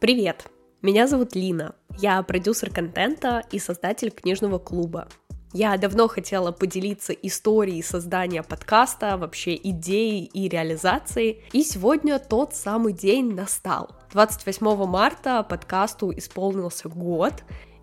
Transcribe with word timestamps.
Привет! 0.00 0.46
Меня 0.80 1.06
зовут 1.06 1.34
Лина. 1.34 1.74
Я 1.98 2.22
продюсер 2.22 2.70
контента 2.70 3.44
и 3.52 3.58
создатель 3.58 4.10
книжного 4.10 4.58
клуба. 4.58 5.08
Я 5.52 5.76
давно 5.76 6.08
хотела 6.08 6.52
поделиться 6.52 7.12
историей 7.12 7.82
создания 7.82 8.42
подкаста, 8.42 9.18
вообще 9.18 9.54
идеей 9.56 10.24
и 10.24 10.48
реализацией, 10.48 11.44
и 11.52 11.62
сегодня 11.62 12.18
тот 12.18 12.54
самый 12.54 12.94
день 12.94 13.34
настал. 13.34 13.90
28 14.14 14.86
марта 14.86 15.42
подкасту 15.42 16.10
исполнился 16.16 16.88
год, 16.88 17.34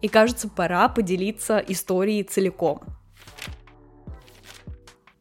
и 0.02 0.07
кажется, 0.07 0.49
пора 0.49 0.89
поделиться 0.89 1.59
историей 1.59 2.23
целиком. 2.23 2.81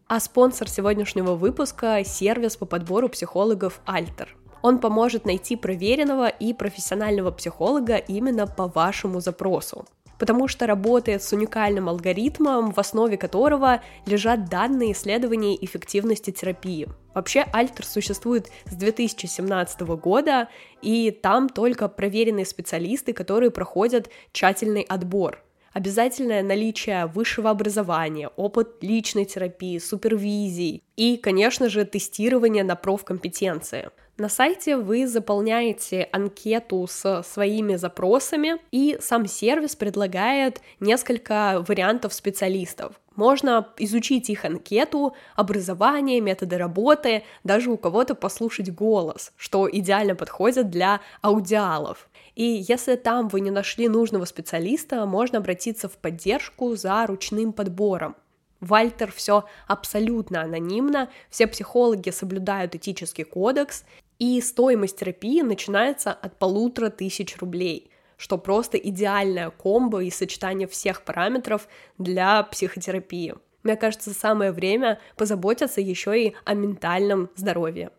А 0.07 0.19
спонсор 0.19 0.71
сегодняшнего 0.71 1.35
выпуска— 1.35 2.03
сервис 2.07 2.57
по 2.57 2.65
подбору 2.65 3.11
психологов 3.11 3.83
Альтер. 3.85 4.35
Он 4.67 4.81
поможет 4.81 5.27
найти 5.27 5.55
проверенного 5.55 6.27
и 6.27 6.53
профессионального 6.53 7.31
психолога 7.31 7.99
именно 7.99 8.49
по 8.49 8.67
вашему 8.67 9.21
запросу 9.21 9.87
потому 10.19 10.49
что 10.49 10.67
работает 10.67 11.23
с 11.23 11.33
уникальным 11.35 11.91
алгоритмом, 11.91 12.73
в 12.73 12.79
основе 12.81 13.19
которого 13.19 13.83
лежат 14.07 14.49
данные 14.49 14.93
исследований 14.93 15.59
эффективности 15.61 16.31
терапии. 16.31 16.89
Вообще 17.15 17.45
Альтер 17.53 17.85
существует 17.85 18.49
с 18.65 18.75
2017 18.75 19.83
года, 19.83 20.49
и 20.81 21.11
там 21.11 21.51
только 21.51 21.87
проверенные 21.89 22.47
специалисты, 22.47 23.13
которые 23.13 23.51
проходят 23.51 24.09
тщательный 24.33 24.87
отбор. 24.89 25.45
Обязательное 25.75 26.43
наличие 26.43 27.05
высшего 27.05 27.51
образования, 27.51 28.31
опыт 28.37 28.83
личной 28.83 29.27
терапии, 29.27 29.79
супервизий 29.79 30.83
и, 30.97 31.19
конечно 31.19 31.69
же, 31.69 31.85
тестирование 31.85 32.65
на 32.65 32.75
профкомпетенции. 32.75 33.91
На 34.19 34.31
сайте 34.31 34.79
вы 34.79 35.07
заполняете 35.07 36.09
анкету 36.11 36.87
с 36.89 37.23
своими 37.23 37.77
запросами, 37.77 38.57
и 38.71 38.97
сам 38.99 39.27
сервис 39.27 39.77
предлагает 39.77 40.63
несколько 40.81 41.63
вариантов 41.69 42.15
специалистов. 42.15 42.99
Можно 43.15 43.69
изучить 43.77 44.31
их 44.31 44.47
анкету, 44.47 45.15
образование, 45.35 46.23
методы 46.23 46.57
работы, 46.57 47.25
даже 47.45 47.71
у 47.71 47.77
кого-то 47.77 48.15
послушать 48.15 48.75
голос, 48.75 49.33
что 49.37 49.69
идеально 49.71 50.15
подходит 50.15 50.71
для 50.71 51.03
аудиалов. 51.21 52.09
И 52.35 52.65
если 52.69 52.97
там 52.97 53.29
вы 53.29 53.41
не 53.41 53.51
нашли 53.51 53.87
нужного 53.87 54.25
специалиста, 54.25 55.05
можно 55.05 55.39
обратиться 55.39 55.91
в 55.91 55.99
поддержку 55.99 56.75
за 56.75 57.07
ручным 57.07 57.53
подбором. 57.53 58.17
Вальтер 58.61 59.13
все 59.13 59.45
абсолютно 59.67 60.41
анонимно, 60.41 61.11
все 61.29 61.47
психологи 61.47 62.09
соблюдают 62.09 62.75
этический 62.75 63.25
кодекс, 63.25 63.85
и 64.19 64.41
стоимость 64.41 64.99
терапии 64.99 65.43
начинается 65.43 66.13
от 66.13 66.39
полутора 66.39 66.91
тысяч 66.91 67.37
рублей, 67.39 67.91
что 68.17 68.39
просто 68.39 68.79
идеальная 68.79 69.51
комбо 69.51 70.03
и 70.03 70.11
сочетание 70.11 70.67
всех 70.67 71.03
параметров 71.03 71.69
для 71.99 72.43
психотерапии. 72.43 73.35
Мне 73.63 73.77
кажется, 73.77 74.15
самое 74.15 74.53
время 74.53 75.01
позаботиться 75.17 75.81
еще 75.81 76.29
и 76.29 76.35
о 76.45 76.55
ментальном 76.55 77.31
здоровье. 77.35 77.91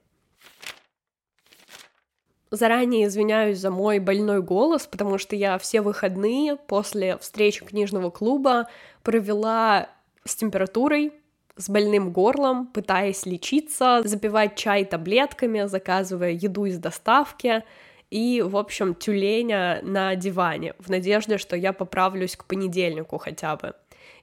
Заранее 2.49 3.07
извиняюсь 3.07 3.57
за 3.59 3.69
мой 3.69 3.99
больной 3.99 4.41
голос, 4.41 4.87
потому 4.87 5.17
что 5.17 5.35
я 5.35 5.57
все 5.57 5.81
выходные 5.81 6.55
после 6.55 7.17
встречи 7.17 7.65
книжного 7.65 8.09
клуба 8.09 8.69
провела 9.03 9.89
с 10.23 10.35
температурой, 10.35 11.11
с 11.57 11.69
больным 11.69 12.11
горлом, 12.11 12.67
пытаясь 12.67 13.25
лечиться, 13.25 14.01
запивать 14.03 14.55
чай 14.55 14.85
таблетками, 14.85 15.67
заказывая 15.67 16.31
еду 16.31 16.65
из 16.65 16.77
доставки 16.77 17.63
и, 18.09 18.41
в 18.41 18.55
общем, 18.55 18.95
тюленя 18.95 19.79
на 19.83 20.15
диване, 20.15 20.73
в 20.79 20.89
надежде, 20.89 21.37
что 21.37 21.55
я 21.55 21.73
поправлюсь 21.73 22.35
к 22.35 22.45
понедельнику 22.45 23.17
хотя 23.17 23.55
бы. 23.55 23.73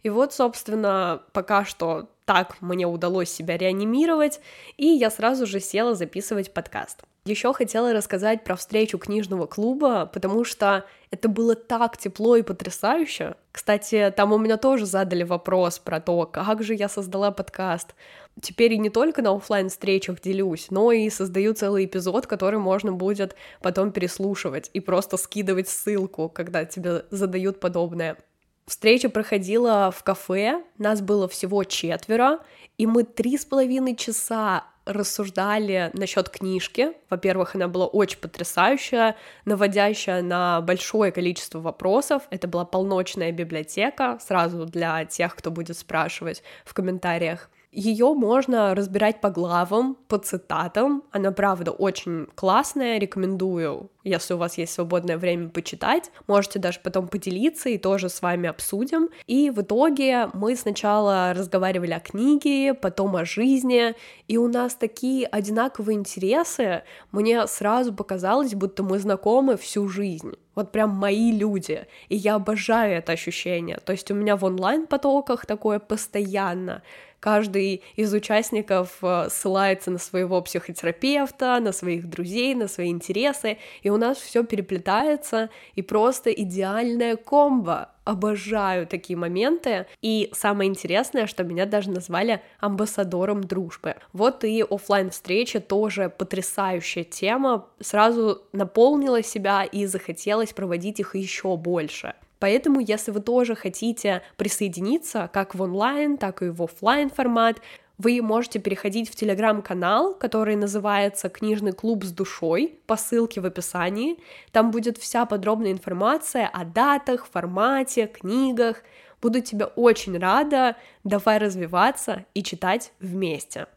И 0.03 0.11
вот, 0.11 0.33
собственно, 0.33 1.23
пока 1.33 1.65
что 1.65 2.09
так 2.25 2.61
мне 2.61 2.87
удалось 2.87 3.31
себя 3.31 3.57
реанимировать, 3.57 4.41
и 4.77 4.87
я 4.87 5.11
сразу 5.11 5.47
же 5.47 5.61
села 5.61 5.95
записывать 5.95 6.53
подкаст. 6.53 7.05
Еще 7.27 7.55
хотела 7.55 7.95
рассказать 7.95 8.45
про 8.45 8.55
встречу 8.55 8.99
книжного 8.99 9.47
клуба, 9.47 10.05
потому 10.13 10.45
что 10.45 10.85
это 11.11 11.31
было 11.31 11.55
так 11.55 11.97
тепло 11.97 12.37
и 12.37 12.43
потрясающе. 12.43 13.37
Кстати, 13.51 14.13
там 14.15 14.35
у 14.35 14.39
меня 14.39 14.59
тоже 14.59 14.85
задали 14.85 15.23
вопрос 15.23 15.79
про 15.79 16.01
то, 16.01 16.27
как 16.27 16.63
же 16.63 16.75
я 16.75 16.87
создала 16.87 17.31
подкаст. 17.31 17.95
Теперь 18.43 18.75
и 18.75 18.79
не 18.79 18.91
только 18.91 19.23
на 19.23 19.35
офлайн 19.35 19.71
встречах 19.71 20.21
делюсь, 20.21 20.67
но 20.69 20.93
и 20.93 21.09
создаю 21.09 21.55
целый 21.55 21.87
эпизод, 21.87 22.27
который 22.27 22.59
можно 22.59 22.93
будет 22.93 23.37
потом 23.63 23.91
переслушивать 23.91 24.69
и 24.75 24.81
просто 24.81 25.17
скидывать 25.17 25.71
ссылку, 25.71 26.29
когда 26.29 26.67
тебе 26.67 27.07
задают 27.11 27.59
подобное. 27.59 28.19
Встреча 28.67 29.09
проходила 29.09 29.91
в 29.91 30.03
кафе, 30.03 30.63
нас 30.77 31.01
было 31.01 31.27
всего 31.27 31.65
четверо, 31.65 32.41
и 32.77 32.87
мы 32.87 33.05
три 33.05 33.39
с 33.39 33.47
половиной 33.47 33.97
часа 33.97 34.65
рассуждали 34.87 35.91
насчет 35.95 36.29
книжки. 36.29 36.93
Во-первых, 37.11 37.55
она 37.55 37.69
была 37.69 37.87
очень 37.87 38.19
потрясающая, 38.19 39.17
наводящая 39.45 40.23
на 40.23 40.61
большое 40.61 41.13
количество 41.13 41.61
вопросов. 41.61 42.23
Это 42.31 42.49
была 42.49 42.65
полночная 42.65 43.33
библиотека, 43.33 44.19
сразу 44.21 44.67
для 44.67 45.05
тех, 45.05 45.35
кто 45.37 45.51
будет 45.51 45.77
спрашивать 45.79 46.43
в 46.65 46.75
комментариях. 46.75 47.51
Ее 47.75 48.15
можно 48.15 48.73
разбирать 48.75 49.21
по 49.21 49.31
главам, 49.31 49.97
по 50.07 50.19
цитатам. 50.19 51.03
Она, 51.11 51.33
правда, 51.33 51.73
очень 51.73 52.29
классная, 52.37 52.99
рекомендую, 52.99 53.91
если 54.05 54.35
у 54.35 54.37
вас 54.37 54.59
есть 54.59 54.73
свободное 54.73 55.19
время 55.19 55.49
почитать. 55.49 56.13
Можете 56.29 56.61
даже 56.61 56.79
потом 56.85 57.09
поделиться 57.09 57.69
и 57.69 57.79
тоже 57.79 58.09
с 58.09 58.23
вами 58.23 58.49
обсудим. 58.49 59.09
И 59.27 59.51
в 59.51 59.63
итоге 59.63 60.29
мы 60.35 60.55
сначала 60.55 61.33
разговаривали 61.35 61.93
о 61.93 62.01
книге, 62.01 62.75
потом 62.75 63.17
о 63.17 63.25
жизни, 63.25 63.95
и 64.29 64.37
у 64.37 64.47
нас 64.47 64.77
такие 64.77 65.27
одинаковые 65.27 65.99
интересы. 65.99 66.85
Мне 67.11 67.45
сразу 67.49 67.93
показалось, 67.93 68.55
будто 68.55 68.85
мы 68.85 69.01
знакомы 69.01 69.57
всю 69.57 69.89
жизнь 69.89 70.37
вот 70.55 70.73
прям 70.73 70.91
мои 70.91 71.33
люди, 71.33 71.87
и 72.09 72.17
я 72.17 72.37
обожаю 72.37 72.99
это 72.99 73.13
ощущение. 73.13 73.79
То 73.85 73.93
есть 73.93 74.11
у 74.11 74.15
меня 74.15 74.37
в 74.37 74.45
онлайн-потоках 74.45 75.47
такое 75.47 75.79
постоянно, 75.79 76.83
каждый 77.25 77.83
из 77.97 78.13
участников 78.13 78.99
э, 79.01 79.29
ссылается 79.31 79.91
на 79.91 79.97
своего 79.97 80.43
психотерапевта, 80.43 81.59
на 81.59 81.73
своих 81.73 82.07
друзей, 82.07 82.55
на 82.55 82.69
свои 82.69 82.91
интересы, 82.91 83.57
и 83.81 83.89
у 83.89 83.97
нас 83.97 84.19
все 84.19 84.45
переплетается, 84.45 85.49
и 85.75 85.81
просто 85.81 86.31
идеальная 86.31 87.17
комбо. 87.17 87.89
Обожаю 88.05 88.87
такие 88.87 89.17
моменты. 89.17 89.87
И 90.03 90.29
самое 90.35 90.69
интересное, 90.69 91.27
что 91.27 91.45
меня 91.45 91.65
даже 91.65 91.91
назвали 91.91 92.43
амбассадором 92.61 93.43
дружбы. 93.43 93.95
Вот 94.13 94.45
и 94.45 94.63
офлайн 94.63 95.09
встреча 95.09 95.61
тоже 95.61 96.11
потрясающая 96.11 97.05
тема. 97.05 97.67
Сразу 97.81 98.43
наполнила 98.53 99.23
себя 99.23 99.65
и 99.65 99.87
захотелось 99.87 100.53
проводить 100.53 101.01
их 101.01 101.17
еще 101.17 101.57
больше. 101.57 102.13
Поэтому, 102.45 102.79
если 102.79 103.11
вы 103.11 103.21
тоже 103.21 103.55
хотите 103.55 104.21
присоединиться 104.37 105.31
как 105.33 105.55
в 105.55 105.63
онлайн, 105.63 106.19
так 106.19 106.43
и 106.43 106.51
в 106.51 106.63
офлайн 106.63 107.09
формат, 107.09 107.63
вы 107.97 108.21
можете 108.21 108.59
переходить 108.59 109.09
в 109.09 109.17
телеграм-канал, 109.17 110.15
который 110.15 110.55
называется 110.55 111.31
«Книжный 111.31 111.73
клуб 111.73 112.05
с 112.05 112.13
душой» 112.13 112.79
по 112.87 112.99
ссылке 112.99 113.41
в 113.41 113.47
описании. 113.47 114.19
Там 114.53 114.73
будет 114.73 114.99
вся 114.99 115.25
подробная 115.25 115.73
информация 115.73 116.47
о 116.47 116.67
датах, 116.67 117.27
формате, 117.27 118.09
книгах. 118.09 118.83
Буду 119.23 119.41
тебе 119.41 119.65
очень 119.65 120.19
рада. 120.19 120.77
Давай 121.03 121.39
развиваться 121.39 122.27
и 122.35 122.43
читать 122.43 122.93
вместе. 123.01 123.69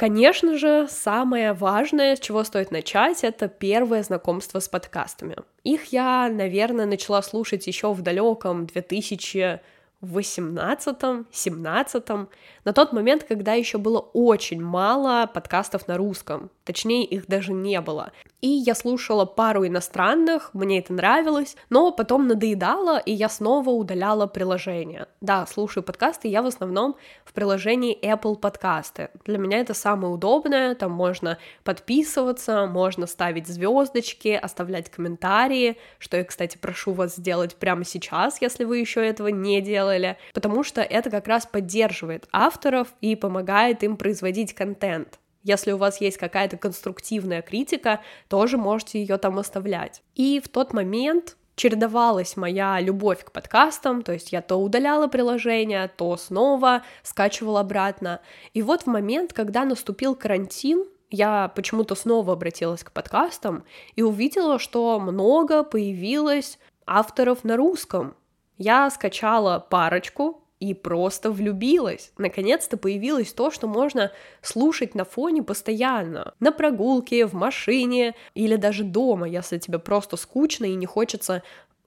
Конечно 0.00 0.56
же, 0.56 0.86
самое 0.88 1.52
важное, 1.52 2.16
с 2.16 2.20
чего 2.20 2.42
стоит 2.42 2.70
начать, 2.70 3.22
это 3.22 3.48
первое 3.48 4.02
знакомство 4.02 4.58
с 4.58 4.66
подкастами. 4.66 5.36
Их 5.62 5.92
я, 5.92 6.30
наверное, 6.32 6.86
начала 6.86 7.20
слушать 7.20 7.66
еще 7.66 7.92
в 7.92 8.00
далеком 8.00 8.64
2000 8.64 9.60
в 10.00 10.18
18-17, 10.18 12.28
на 12.64 12.72
тот 12.72 12.92
момент, 12.92 13.24
когда 13.24 13.54
еще 13.54 13.78
было 13.78 13.98
очень 13.98 14.62
мало 14.62 15.26
подкастов 15.26 15.88
на 15.88 15.98
русском, 15.98 16.50
точнее 16.64 17.04
их 17.04 17.26
даже 17.26 17.52
не 17.52 17.80
было. 17.80 18.12
И 18.40 18.48
я 18.48 18.74
слушала 18.74 19.26
пару 19.26 19.66
иностранных, 19.66 20.54
мне 20.54 20.78
это 20.78 20.94
нравилось, 20.94 21.56
но 21.68 21.92
потом 21.92 22.26
надоедало, 22.26 22.98
и 22.98 23.12
я 23.12 23.28
снова 23.28 23.68
удаляла 23.70 24.26
приложение. 24.26 25.06
Да, 25.20 25.44
слушаю 25.46 25.84
подкасты 25.84 26.28
я 26.28 26.42
в 26.42 26.46
основном 26.46 26.96
в 27.26 27.34
приложении 27.34 27.98
Apple 28.02 28.36
подкасты. 28.36 29.10
Для 29.26 29.36
меня 29.36 29.58
это 29.58 29.74
самое 29.74 30.14
удобное, 30.14 30.74
там 30.74 30.92
можно 30.92 31.36
подписываться, 31.64 32.66
можно 32.66 33.06
ставить 33.06 33.46
звездочки, 33.46 34.28
оставлять 34.28 34.90
комментарии, 34.90 35.76
что 35.98 36.16
я, 36.16 36.24
кстати, 36.24 36.56
прошу 36.56 36.92
вас 36.92 37.16
сделать 37.16 37.56
прямо 37.56 37.84
сейчас, 37.84 38.40
если 38.40 38.64
вы 38.64 38.78
еще 38.78 39.06
этого 39.06 39.28
не 39.28 39.60
делали 39.60 39.89
делали, 39.90 40.16
потому 40.34 40.62
что 40.64 40.80
это 40.82 41.10
как 41.10 41.26
раз 41.26 41.46
поддерживает 41.46 42.28
авторов 42.32 42.88
и 43.00 43.16
помогает 43.16 43.82
им 43.82 43.96
производить 43.96 44.54
контент. 44.54 45.18
Если 45.42 45.72
у 45.72 45.78
вас 45.78 46.00
есть 46.00 46.18
какая-то 46.18 46.56
конструктивная 46.58 47.42
критика, 47.42 48.00
тоже 48.28 48.58
можете 48.58 49.00
ее 49.00 49.16
там 49.16 49.38
оставлять. 49.38 50.02
И 50.14 50.40
в 50.44 50.48
тот 50.48 50.74
момент 50.74 51.36
чередовалась 51.56 52.36
моя 52.36 52.78
любовь 52.80 53.24
к 53.24 53.32
подкастам, 53.32 54.02
то 54.02 54.12
есть 54.12 54.32
я 54.32 54.42
то 54.42 54.56
удаляла 54.56 55.08
приложение, 55.08 55.88
то 55.88 56.16
снова 56.16 56.82
скачивала 57.02 57.60
обратно. 57.60 58.20
И 58.54 58.62
вот 58.62 58.82
в 58.82 58.86
момент, 58.86 59.32
когда 59.32 59.64
наступил 59.64 60.14
карантин, 60.14 60.84
я 61.10 61.48
почему-то 61.48 61.94
снова 61.94 62.34
обратилась 62.34 62.84
к 62.84 62.92
подкастам 62.92 63.64
и 63.96 64.02
увидела, 64.02 64.58
что 64.58 65.00
много 65.00 65.64
появилось 65.64 66.58
авторов 66.86 67.44
на 67.44 67.56
русском. 67.56 68.14
Я 68.60 68.90
скачала 68.90 69.58
парочку, 69.58 70.44
и 70.60 70.74
просто 70.74 71.30
влюбилась. 71.30 72.12
Наконец-то 72.18 72.76
появилось 72.76 73.32
то, 73.32 73.50
что 73.50 73.66
можно 73.66 74.12
слушать 74.42 74.94
на 74.94 75.06
фоне 75.06 75.42
постоянно. 75.42 76.34
На 76.38 76.52
прогулке, 76.52 77.24
в 77.24 77.32
машине 77.32 78.14
или 78.34 78.56
даже 78.56 78.84
дома, 78.84 79.26
если 79.26 79.56
тебе 79.56 79.78
просто 79.78 80.18
скучно 80.18 80.66
и 80.66 80.74
не 80.74 80.84
хочется 80.84 81.42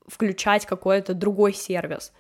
включать 0.08 0.66
какой-то 0.66 1.14
другой 1.14 1.54
сервис. 1.54 2.12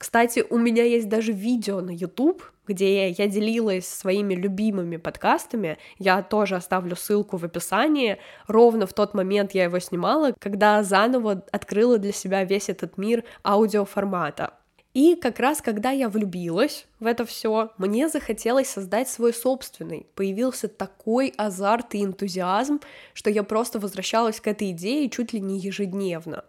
Кстати, 0.00 0.42
у 0.48 0.56
меня 0.56 0.82
есть 0.82 1.10
даже 1.10 1.30
видео 1.30 1.82
на 1.82 1.90
YouTube, 1.90 2.42
где 2.66 3.10
я 3.10 3.26
делилась 3.26 3.86
своими 3.86 4.32
любимыми 4.32 4.96
подкастами. 4.96 5.76
Я 5.98 6.22
тоже 6.22 6.56
оставлю 6.56 6.96
ссылку 6.96 7.36
в 7.36 7.44
описании. 7.44 8.16
Ровно 8.46 8.86
в 8.86 8.94
тот 8.94 9.12
момент 9.12 9.52
я 9.52 9.64
его 9.64 9.78
снимала, 9.78 10.32
когда 10.38 10.82
заново 10.82 11.44
открыла 11.52 11.98
для 11.98 12.12
себя 12.12 12.44
весь 12.44 12.70
этот 12.70 12.96
мир 12.96 13.24
аудиоформата. 13.44 14.54
И 14.94 15.16
как 15.16 15.38
раз 15.38 15.60
когда 15.60 15.90
я 15.90 16.08
влюбилась 16.08 16.86
в 16.98 17.04
это 17.04 17.26
все, 17.26 17.70
мне 17.76 18.08
захотелось 18.08 18.70
создать 18.70 19.10
свой 19.10 19.34
собственный. 19.34 20.06
Появился 20.14 20.68
такой 20.68 21.34
азарт 21.36 21.94
и 21.94 22.02
энтузиазм, 22.02 22.80
что 23.12 23.28
я 23.28 23.42
просто 23.42 23.78
возвращалась 23.78 24.40
к 24.40 24.46
этой 24.46 24.70
идее 24.70 25.10
чуть 25.10 25.34
ли 25.34 25.40
не 25.40 25.58
ежедневно. 25.58 26.44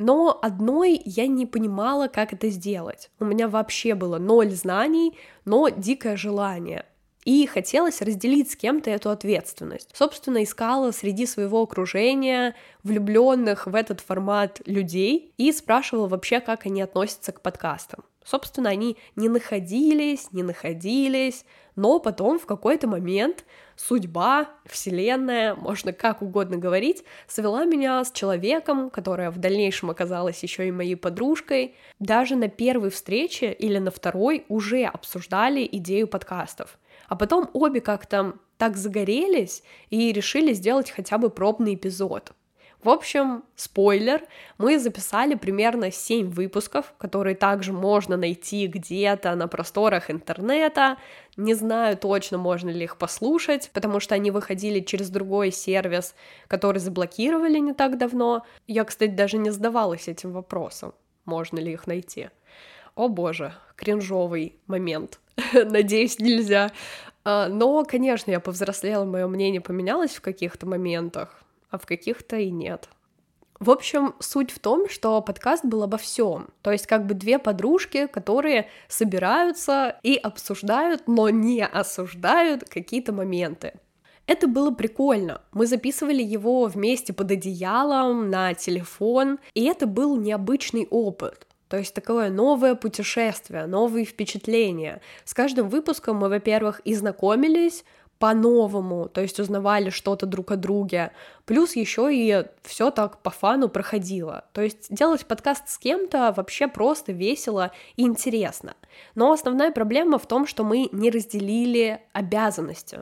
Но 0.00 0.38
одной 0.40 0.98
я 1.04 1.26
не 1.26 1.44
понимала, 1.44 2.08
как 2.08 2.32
это 2.32 2.48
сделать. 2.48 3.10
У 3.20 3.26
меня 3.26 3.48
вообще 3.48 3.94
было 3.94 4.16
ноль 4.16 4.50
знаний, 4.50 5.18
но 5.44 5.68
дикое 5.68 6.16
желание 6.16 6.86
и 7.26 7.46
хотелось 7.46 8.00
разделить 8.00 8.50
с 8.50 8.56
кем-то 8.56 8.88
эту 8.90 9.10
ответственность. 9.10 9.90
Собственно, 9.92 10.42
искала 10.42 10.90
среди 10.90 11.26
своего 11.26 11.60
окружения 11.60 12.56
влюбленных 12.82 13.66
в 13.66 13.74
этот 13.74 14.00
формат 14.00 14.62
людей 14.64 15.34
и 15.36 15.52
спрашивала 15.52 16.08
вообще, 16.08 16.40
как 16.40 16.64
они 16.64 16.80
относятся 16.80 17.32
к 17.32 17.42
подкастам. 17.42 18.04
Собственно, 18.30 18.70
они 18.70 18.96
не 19.16 19.28
находились, 19.28 20.30
не 20.30 20.44
находились, 20.44 21.44
но 21.74 21.98
потом 21.98 22.38
в 22.38 22.46
какой-то 22.46 22.86
момент 22.86 23.44
судьба, 23.74 24.50
вселенная, 24.66 25.56
можно 25.56 25.92
как 25.92 26.22
угодно 26.22 26.56
говорить, 26.56 27.02
свела 27.26 27.64
меня 27.64 28.04
с 28.04 28.12
человеком, 28.12 28.88
которая 28.90 29.32
в 29.32 29.38
дальнейшем 29.38 29.90
оказалась 29.90 30.44
еще 30.44 30.68
и 30.68 30.70
моей 30.70 30.94
подружкой. 30.94 31.74
Даже 31.98 32.36
на 32.36 32.46
первой 32.46 32.90
встрече 32.90 33.52
или 33.52 33.78
на 33.78 33.90
второй 33.90 34.44
уже 34.48 34.84
обсуждали 34.84 35.68
идею 35.72 36.06
подкастов. 36.06 36.78
А 37.08 37.16
потом 37.16 37.50
обе 37.52 37.80
как-то 37.80 38.34
так 38.58 38.76
загорелись 38.76 39.64
и 39.88 40.12
решили 40.12 40.52
сделать 40.52 40.92
хотя 40.92 41.18
бы 41.18 41.30
пробный 41.30 41.74
эпизод. 41.74 42.32
В 42.82 42.88
общем, 42.88 43.44
спойлер, 43.56 44.22
мы 44.56 44.78
записали 44.78 45.34
примерно 45.34 45.90
7 45.90 46.30
выпусков, 46.30 46.94
которые 46.96 47.36
также 47.36 47.74
можно 47.74 48.16
найти 48.16 48.66
где-то 48.66 49.34
на 49.34 49.48
просторах 49.48 50.10
интернета. 50.10 50.96
Не 51.36 51.52
знаю 51.52 51.98
точно, 51.98 52.38
можно 52.38 52.70
ли 52.70 52.84
их 52.84 52.96
послушать, 52.96 53.70
потому 53.74 54.00
что 54.00 54.14
они 54.14 54.30
выходили 54.30 54.80
через 54.80 55.10
другой 55.10 55.50
сервис, 55.52 56.14
который 56.48 56.78
заблокировали 56.78 57.58
не 57.58 57.74
так 57.74 57.98
давно. 57.98 58.46
Я, 58.66 58.84
кстати, 58.84 59.10
даже 59.10 59.36
не 59.36 59.50
задавалась 59.50 60.08
этим 60.08 60.32
вопросом, 60.32 60.94
можно 61.26 61.58
ли 61.58 61.72
их 61.72 61.86
найти. 61.86 62.30
О 62.94 63.08
боже, 63.08 63.52
кринжовый 63.76 64.56
момент. 64.66 65.20
Надеюсь, 65.52 66.18
нельзя. 66.18 66.70
А, 67.24 67.48
но, 67.48 67.84
конечно, 67.84 68.30
я 68.30 68.40
повзрослела, 68.40 69.04
мое 69.04 69.26
мнение 69.26 69.60
поменялось 69.60 70.12
в 70.12 70.22
каких-то 70.22 70.66
моментах, 70.66 71.42
а 71.70 71.78
в 71.78 71.86
каких-то 71.86 72.36
и 72.36 72.50
нет. 72.50 72.88
В 73.60 73.70
общем, 73.70 74.14
суть 74.20 74.50
в 74.50 74.58
том, 74.58 74.88
что 74.88 75.20
подкаст 75.20 75.66
был 75.66 75.82
обо 75.82 75.98
всем. 75.98 76.48
То 76.62 76.72
есть 76.72 76.86
как 76.86 77.06
бы 77.06 77.12
две 77.12 77.38
подружки, 77.38 78.06
которые 78.06 78.70
собираются 78.88 79.98
и 80.02 80.16
обсуждают, 80.16 81.08
но 81.08 81.28
не 81.28 81.66
осуждают 81.66 82.64
какие-то 82.68 83.12
моменты. 83.12 83.74
Это 84.26 84.46
было 84.46 84.70
прикольно. 84.70 85.42
Мы 85.52 85.66
записывали 85.66 86.22
его 86.22 86.66
вместе 86.66 87.12
под 87.12 87.32
одеялом, 87.32 88.30
на 88.30 88.54
телефон, 88.54 89.38
и 89.54 89.64
это 89.64 89.86
был 89.86 90.16
необычный 90.16 90.86
опыт. 90.88 91.46
То 91.68 91.76
есть 91.76 91.94
такое 91.94 92.30
новое 92.30 92.74
путешествие, 92.74 93.66
новые 93.66 94.04
впечатления. 94.04 95.00
С 95.24 95.34
каждым 95.34 95.68
выпуском 95.68 96.16
мы, 96.16 96.28
во-первых, 96.28 96.80
и 96.84 96.94
знакомились 96.94 97.84
по-новому, 98.20 99.08
то 99.08 99.22
есть 99.22 99.40
узнавали 99.40 99.88
что-то 99.88 100.26
друг 100.26 100.50
о 100.52 100.56
друге, 100.56 101.10
плюс 101.46 101.74
еще 101.74 102.14
и 102.14 102.44
все 102.62 102.90
так 102.90 103.22
по 103.22 103.30
фану 103.30 103.70
проходило. 103.70 104.44
То 104.52 104.60
есть 104.60 104.94
делать 104.94 105.24
подкаст 105.24 105.70
с 105.70 105.78
кем-то 105.78 106.34
вообще 106.36 106.68
просто 106.68 107.12
весело 107.12 107.72
и 107.96 108.02
интересно. 108.02 108.74
Но 109.14 109.32
основная 109.32 109.72
проблема 109.72 110.18
в 110.18 110.26
том, 110.26 110.46
что 110.46 110.64
мы 110.64 110.90
не 110.92 111.10
разделили 111.10 112.02
обязанности. 112.12 113.00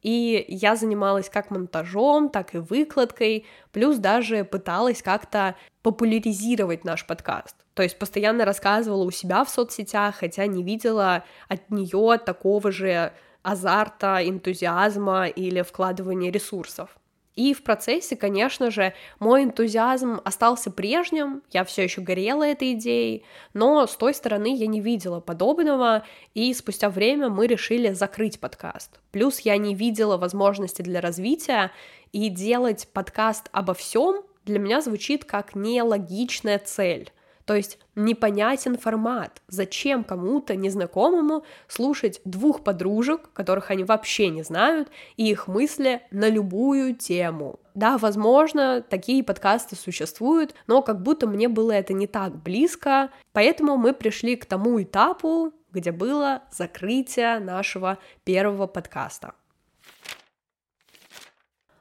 И 0.00 0.46
я 0.48 0.76
занималась 0.76 1.28
как 1.28 1.50
монтажом, 1.50 2.30
так 2.30 2.54
и 2.54 2.58
выкладкой, 2.58 3.44
плюс 3.70 3.98
даже 3.98 4.44
пыталась 4.44 5.02
как-то 5.02 5.56
популяризировать 5.82 6.84
наш 6.84 7.06
подкаст. 7.06 7.56
То 7.74 7.82
есть 7.82 7.98
постоянно 7.98 8.46
рассказывала 8.46 9.04
у 9.04 9.10
себя 9.10 9.44
в 9.44 9.50
соцсетях, 9.50 10.16
хотя 10.16 10.46
не 10.46 10.62
видела 10.62 11.22
от 11.48 11.68
нее 11.68 12.16
такого 12.16 12.72
же 12.72 13.12
азарта, 13.44 14.18
энтузиазма 14.28 15.28
или 15.28 15.62
вкладывания 15.62 16.32
ресурсов. 16.32 16.98
И 17.36 17.52
в 17.52 17.64
процессе, 17.64 18.14
конечно 18.14 18.70
же, 18.70 18.94
мой 19.18 19.42
энтузиазм 19.42 20.20
остался 20.24 20.70
прежним, 20.70 21.42
я 21.50 21.64
все 21.64 21.82
еще 21.82 22.00
горела 22.00 22.44
этой 22.44 22.72
идеей, 22.74 23.24
но 23.54 23.86
с 23.88 23.96
той 23.96 24.14
стороны 24.14 24.54
я 24.54 24.68
не 24.68 24.80
видела 24.80 25.18
подобного, 25.18 26.04
и 26.34 26.54
спустя 26.54 26.88
время 26.90 27.28
мы 27.28 27.48
решили 27.48 27.92
закрыть 27.92 28.38
подкаст. 28.38 29.00
Плюс 29.10 29.40
я 29.40 29.56
не 29.56 29.74
видела 29.74 30.16
возможности 30.16 30.82
для 30.82 31.00
развития, 31.00 31.72
и 32.12 32.28
делать 32.28 32.88
подкаст 32.92 33.48
обо 33.50 33.74
всем 33.74 34.22
для 34.44 34.60
меня 34.60 34.80
звучит 34.80 35.24
как 35.24 35.56
нелогичная 35.56 36.60
цель. 36.60 37.10
То 37.44 37.54
есть 37.54 37.78
непонятен 37.94 38.78
формат. 38.78 39.42
Зачем 39.48 40.02
кому-то 40.02 40.56
незнакомому 40.56 41.44
слушать 41.68 42.20
двух 42.24 42.64
подружек, 42.64 43.30
которых 43.32 43.70
они 43.70 43.84
вообще 43.84 44.30
не 44.30 44.42
знают, 44.42 44.88
и 45.16 45.30
их 45.30 45.46
мысли 45.46 46.02
на 46.10 46.28
любую 46.28 46.94
тему? 46.94 47.60
Да, 47.74 47.98
возможно, 47.98 48.82
такие 48.82 49.22
подкасты 49.22 49.76
существуют, 49.76 50.54
но 50.66 50.80
как 50.80 51.02
будто 51.02 51.26
мне 51.26 51.48
было 51.48 51.72
это 51.72 51.92
не 51.92 52.06
так 52.06 52.34
близко, 52.34 53.10
поэтому 53.32 53.76
мы 53.76 53.92
пришли 53.92 54.36
к 54.36 54.46
тому 54.46 54.82
этапу, 54.82 55.52
где 55.72 55.92
было 55.92 56.44
закрытие 56.50 57.40
нашего 57.40 57.98
первого 58.22 58.66
подкаста. 58.66 59.34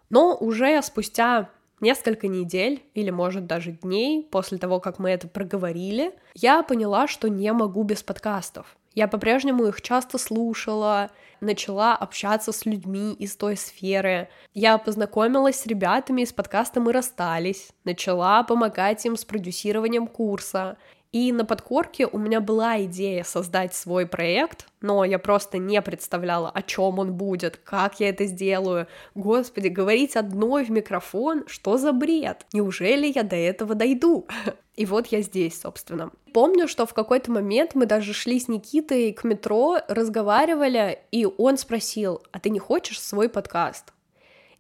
Но 0.10 0.36
уже 0.36 0.82
спустя 0.82 1.50
несколько 1.84 2.28
недель 2.28 2.82
или, 2.96 3.12
может, 3.12 3.46
даже 3.46 3.72
дней 3.72 4.28
после 4.32 4.58
того, 4.58 4.80
как 4.80 4.98
мы 4.98 5.12
это 5.12 5.28
проговорили, 5.28 6.14
я 6.34 6.64
поняла, 6.64 7.08
что 7.08 7.28
не 7.28 7.54
могу 7.54 7.84
без 7.84 8.02
подкастов. 8.02 8.76
Я 8.96 9.08
по-прежнему 9.08 9.66
их 9.66 9.82
часто 9.82 10.18
слушала, 10.18 11.10
начала 11.42 11.96
общаться 11.96 12.52
с 12.52 12.66
людьми 12.66 13.14
из 13.14 13.36
той 13.36 13.58
сферы. 13.58 14.30
Я 14.54 14.78
познакомилась 14.78 15.60
с 15.60 15.66
ребятами 15.66 16.22
из 16.22 16.32
подкаста 16.32 16.80
«Мы 16.80 16.94
расстались», 16.94 17.70
начала 17.84 18.44
помогать 18.44 19.04
им 19.06 19.18
с 19.18 19.26
продюсированием 19.26 20.08
курса. 20.08 20.78
И 21.14 21.32
на 21.32 21.46
подкорке 21.46 22.08
у 22.08 22.18
меня 22.18 22.42
была 22.42 22.84
идея 22.86 23.24
создать 23.24 23.76
свой 23.76 24.08
проект, 24.08 24.66
но 24.82 25.06
я 25.06 25.20
просто 25.20 25.60
не 25.60 25.80
представляла, 25.84 26.50
о 26.50 26.64
чем 26.64 26.98
он 26.98 27.14
будет, 27.14 27.58
как 27.58 28.00
я 28.00 28.10
это 28.10 28.26
сделаю. 28.26 28.88
Господи, 29.14 29.68
говорить 29.68 30.16
одной 30.16 30.66
в 30.66 30.72
микрофон, 30.72 31.44
что 31.46 31.78
за 31.78 31.94
бред? 31.94 32.48
Неужели 32.52 33.12
я 33.14 33.22
до 33.22 33.36
этого 33.36 33.76
дойду? 33.76 34.28
И 34.76 34.88
вот 34.88 35.06
я 35.08 35.22
здесь, 35.22 35.62
собственно. 35.62 36.12
Помню, 36.34 36.68
что 36.68 36.88
в 36.88 36.96
какой-то 36.96 37.32
момент 37.32 37.76
мы 37.76 37.86
даже 37.86 38.12
шли 38.12 38.40
с 38.40 38.48
Никитой 38.48 39.14
к 39.14 39.24
метро, 39.24 39.82
разговаривали, 39.88 40.98
и 41.12 41.28
он 41.28 41.60
спросил, 41.60 42.24
а 42.32 42.40
ты 42.40 42.50
не 42.50 42.58
хочешь 42.58 43.00
свой 43.00 43.30
подкаст? 43.30 43.94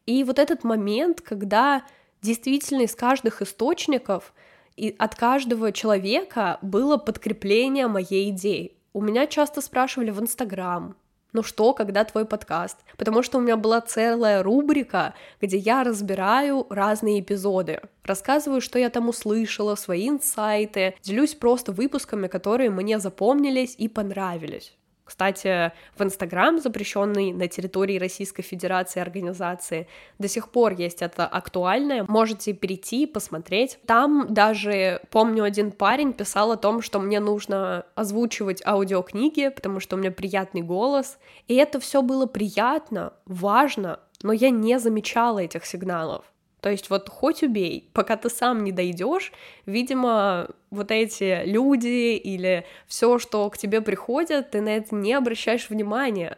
И 0.05 0.23
вот 0.23 0.37
этот 0.37 0.63
момент, 0.63 1.19
когда 1.19 1.83
действительно 2.21 2.83
из 2.83 2.93
каждых 2.93 3.41
источников 3.41 4.33
и 4.75 4.95
от 4.97 5.15
каждого 5.15 5.71
человека 5.71 6.57
было 6.61 6.97
подкрепление 6.97 7.87
моей 7.87 8.29
идеи. 8.29 8.75
У 8.93 9.01
меня 9.01 9.27
часто 9.27 9.61
спрашивали 9.61 10.11
в 10.11 10.19
Инстаграм, 10.19 10.95
ну 11.33 11.41
что, 11.41 11.73
когда 11.73 12.03
твой 12.03 12.25
подкаст? 12.25 12.77
Потому 12.95 13.23
что 13.23 13.39
у 13.39 13.41
меня 13.41 13.57
была 13.57 13.81
целая 13.81 14.43
рубрика, 14.43 15.15
где 15.41 15.57
я 15.57 15.83
разбираю 15.83 16.67
разные 16.69 17.21
эпизоды, 17.21 17.81
рассказываю, 18.03 18.61
что 18.61 18.77
я 18.77 18.91
там 18.91 19.09
услышала, 19.09 19.73
свои 19.73 20.09
инсайты, 20.09 20.95
делюсь 21.01 21.33
просто 21.33 21.71
выпусками, 21.71 22.27
которые 22.27 22.69
мне 22.69 22.99
запомнились 22.99 23.73
и 23.79 23.87
понравились. 23.87 24.73
Кстати, 25.05 25.73
в 25.97 26.01
Инстаграм, 26.01 26.59
запрещенный 26.59 27.33
на 27.33 27.47
территории 27.47 27.99
Российской 27.99 28.41
Федерации 28.41 29.01
организации, 29.01 29.87
до 30.17 30.27
сих 30.27 30.49
пор 30.49 30.73
есть 30.73 31.01
это 31.01 31.25
актуальное. 31.25 32.05
Можете 32.07 32.53
перейти, 32.53 33.05
посмотреть. 33.05 33.79
Там 33.85 34.33
даже, 34.33 35.01
помню, 35.11 35.43
один 35.43 35.71
парень 35.71 36.13
писал 36.13 36.51
о 36.53 36.57
том, 36.57 36.81
что 36.81 36.99
мне 36.99 37.19
нужно 37.19 37.85
озвучивать 37.95 38.65
аудиокниги, 38.65 39.49
потому 39.49 39.79
что 39.79 39.95
у 39.95 39.99
меня 39.99 40.11
приятный 40.11 40.61
голос. 40.61 41.17
И 41.47 41.55
это 41.55 41.79
все 41.79 42.01
было 42.01 42.25
приятно, 42.25 43.13
важно, 43.25 43.99
но 44.21 44.31
я 44.31 44.49
не 44.49 44.79
замечала 44.79 45.39
этих 45.39 45.65
сигналов. 45.65 46.32
То 46.63 46.71
есть 46.71 46.89
вот 46.89 47.09
хоть 47.09 47.43
убей, 47.43 47.89
пока 47.91 48.15
ты 48.15 48.29
сам 48.29 48.63
не 48.63 48.71
дойдешь, 48.71 49.33
видимо, 49.65 50.47
вот 50.71 50.91
эти 50.91 51.43
люди 51.43 52.15
или 52.15 52.65
все, 52.87 53.19
что 53.19 53.49
к 53.49 53.57
тебе 53.57 53.81
приходит, 53.81 54.51
ты 54.51 54.61
на 54.61 54.69
это 54.69 54.95
не 54.95 55.11
обращаешь 55.11 55.69
внимания. 55.69 56.37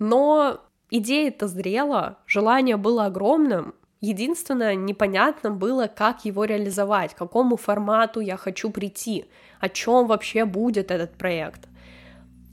Но 0.00 0.58
идея-то 0.90 1.46
зрела, 1.46 2.18
желание 2.26 2.76
было 2.76 3.06
огромным, 3.06 3.74
Единственное, 4.02 4.76
непонятно 4.76 5.50
было, 5.50 5.86
как 5.86 6.24
его 6.24 6.44
реализовать, 6.44 7.12
к 7.12 7.18
какому 7.18 7.58
формату 7.58 8.20
я 8.20 8.38
хочу 8.38 8.70
прийти, 8.70 9.26
о 9.60 9.68
чем 9.68 10.06
вообще 10.06 10.46
будет 10.46 10.90
этот 10.90 11.18
проект. 11.18 11.68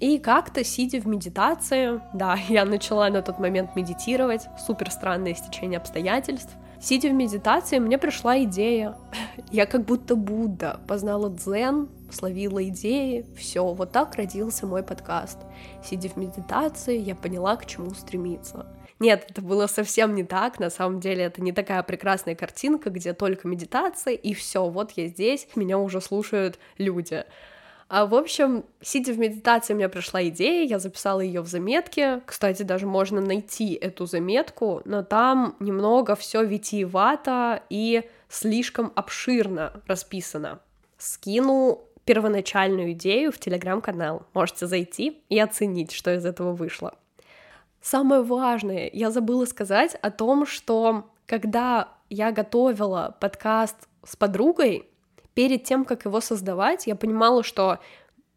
И 0.02 0.20
как-то, 0.20 0.66
сидя 0.66 1.00
в 1.00 1.08
медитации, 1.08 2.02
да, 2.14 2.38
я 2.50 2.66
начала 2.66 3.10
на 3.10 3.22
тот 3.22 3.40
момент 3.40 3.78
медитировать, 3.78 4.48
супер 4.68 4.92
странное 4.92 5.34
стечение 5.34 5.78
обстоятельств— 5.80 6.52
Сидя 6.80 7.10
в 7.10 7.14
медитации, 7.14 7.80
мне 7.80 7.98
пришла 7.98 8.42
идея. 8.44 8.96
Я 9.52 9.66
как 9.66 9.86
будто 9.86 10.16
Будда 10.16 10.80
познала 10.88 11.30
дзен, 11.30 11.90
словила 12.12 12.64
идеи, 12.70 13.26
все, 13.36 13.66
вот 13.66 13.92
так 13.92 14.16
родился 14.16 14.68
мой 14.68 14.84
подкаст. 14.84 15.40
Сидя 15.84 16.10
в 16.10 16.18
медитации, 16.18 16.98
я 16.98 17.16
поняла, 17.16 17.56
к 17.56 17.66
чему 17.66 17.92
стремиться. 17.92 18.66
Нет, 19.00 19.28
это 19.30 19.42
было 19.42 19.68
совсем 19.68 20.16
не 20.16 20.24
так, 20.24 20.60
на 20.60 20.70
самом 20.70 21.00
деле 21.00 21.26
это 21.26 21.42
не 21.42 21.52
такая 21.52 21.84
прекрасная 21.84 22.36
картинка, 22.36 22.90
где 22.90 23.14
только 23.14 23.48
медитация, 23.48 24.14
и 24.14 24.34
все, 24.34 24.68
вот 24.68 24.92
я 24.92 25.08
здесь, 25.08 25.48
меня 25.56 25.78
уже 25.78 26.02
слушают 26.02 26.58
люди. 26.78 27.26
А, 27.90 28.06
в 28.06 28.16
общем, 28.16 28.66
сидя 28.82 29.14
в 29.14 29.20
медитации, 29.20 29.74
у 29.74 29.78
меня 29.78 29.88
пришла 29.88 30.28
идея, 30.28 30.68
я 30.68 30.78
записала 30.78 31.22
ее 31.22 31.42
в 31.42 31.48
заметке. 31.48 32.22
Кстати, 32.26 32.64
даже 32.64 32.86
можно 32.86 33.22
найти 33.22 33.74
эту 33.76 34.06
заметку, 34.06 34.82
но 34.84 35.04
там 35.04 35.56
немного 35.60 36.16
все 36.16 36.44
витиевато 36.44 37.64
и 37.70 38.04
слишком 38.28 38.92
обширно 38.96 39.82
расписано. 39.88 40.60
Скину 40.98 41.86
первоначальную 42.04 42.92
идею 42.92 43.32
в 43.32 43.40
телеграм-канал. 43.40 44.26
Можете 44.34 44.68
зайти 44.68 45.22
и 45.30 45.40
оценить, 45.40 45.92
что 45.92 46.14
из 46.14 46.26
этого 46.26 46.54
вышло. 46.54 46.96
Самое 47.82 48.22
важное, 48.22 48.90
я 48.92 49.12
забыла 49.12 49.46
сказать 49.46 49.96
о 50.02 50.12
том, 50.12 50.46
что 50.46 51.10
когда 51.26 51.90
я 52.10 52.32
готовила 52.32 53.16
подкаст 53.20 53.88
с 54.06 54.16
подругой, 54.16 54.90
перед 55.38 55.66
тем, 55.66 55.86
как 55.86 56.06
его 56.06 56.20
создавать, 56.20 56.88
я 56.88 56.96
понимала, 56.96 57.44
что 57.44 57.78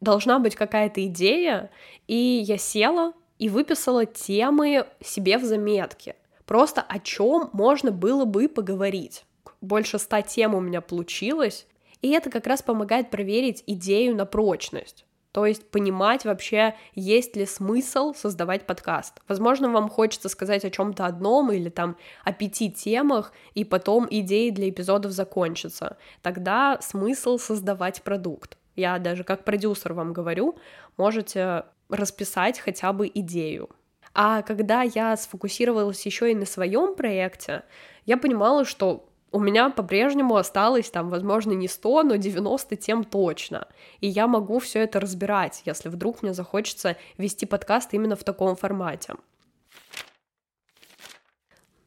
должна 0.02 0.38
быть 0.38 0.54
какая-то 0.54 1.06
идея, 1.06 1.70
и 2.06 2.14
я 2.14 2.58
села 2.58 3.14
и 3.38 3.48
выписала 3.48 4.04
темы 4.04 4.86
себе 5.02 5.38
в 5.38 5.44
заметке. 5.44 6.14
Просто 6.44 6.82
о 6.82 6.98
чем 6.98 7.48
можно 7.54 7.90
было 7.90 8.26
бы 8.26 8.50
поговорить. 8.50 9.24
Больше 9.62 9.98
ста 9.98 10.20
тем 10.20 10.54
у 10.54 10.60
меня 10.60 10.82
получилось, 10.82 11.66
и 12.02 12.10
это 12.10 12.28
как 12.28 12.46
раз 12.46 12.60
помогает 12.60 13.08
проверить 13.08 13.64
идею 13.66 14.14
на 14.14 14.26
прочность. 14.26 15.06
То 15.32 15.46
есть 15.46 15.70
понимать 15.70 16.24
вообще, 16.24 16.74
есть 16.94 17.36
ли 17.36 17.46
смысл 17.46 18.14
создавать 18.14 18.66
подкаст. 18.66 19.20
Возможно, 19.28 19.70
вам 19.70 19.88
хочется 19.88 20.28
сказать 20.28 20.64
о 20.64 20.70
чем-то 20.70 21.06
одном 21.06 21.52
или 21.52 21.68
там 21.68 21.96
о 22.24 22.32
пяти 22.32 22.70
темах, 22.70 23.32
и 23.54 23.64
потом 23.64 24.08
идеи 24.10 24.50
для 24.50 24.68
эпизодов 24.68 25.12
закончатся. 25.12 25.98
Тогда 26.22 26.78
смысл 26.80 27.38
создавать 27.38 28.02
продукт. 28.02 28.58
Я 28.74 28.98
даже 28.98 29.22
как 29.22 29.44
продюсер 29.44 29.92
вам 29.92 30.12
говорю, 30.12 30.58
можете 30.96 31.64
расписать 31.88 32.58
хотя 32.58 32.92
бы 32.92 33.10
идею. 33.12 33.70
А 34.14 34.42
когда 34.42 34.82
я 34.82 35.16
сфокусировалась 35.16 36.04
еще 36.04 36.32
и 36.32 36.34
на 36.34 36.46
своем 36.46 36.96
проекте, 36.96 37.62
я 38.06 38.16
понимала, 38.16 38.64
что 38.64 39.09
у 39.32 39.38
меня 39.38 39.70
по-прежнему 39.70 40.36
осталось 40.36 40.90
там, 40.90 41.08
возможно, 41.08 41.52
не 41.52 41.68
100, 41.68 42.02
но 42.02 42.16
90 42.16 42.76
тем 42.76 43.04
точно. 43.04 43.68
И 44.00 44.08
я 44.08 44.26
могу 44.26 44.58
все 44.58 44.80
это 44.80 44.98
разбирать, 45.00 45.62
если 45.64 45.88
вдруг 45.88 46.22
мне 46.22 46.34
захочется 46.34 46.96
вести 47.16 47.46
подкаст 47.46 47.94
именно 47.94 48.16
в 48.16 48.24
таком 48.24 48.56
формате. 48.56 49.14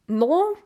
Но 0.06 0.56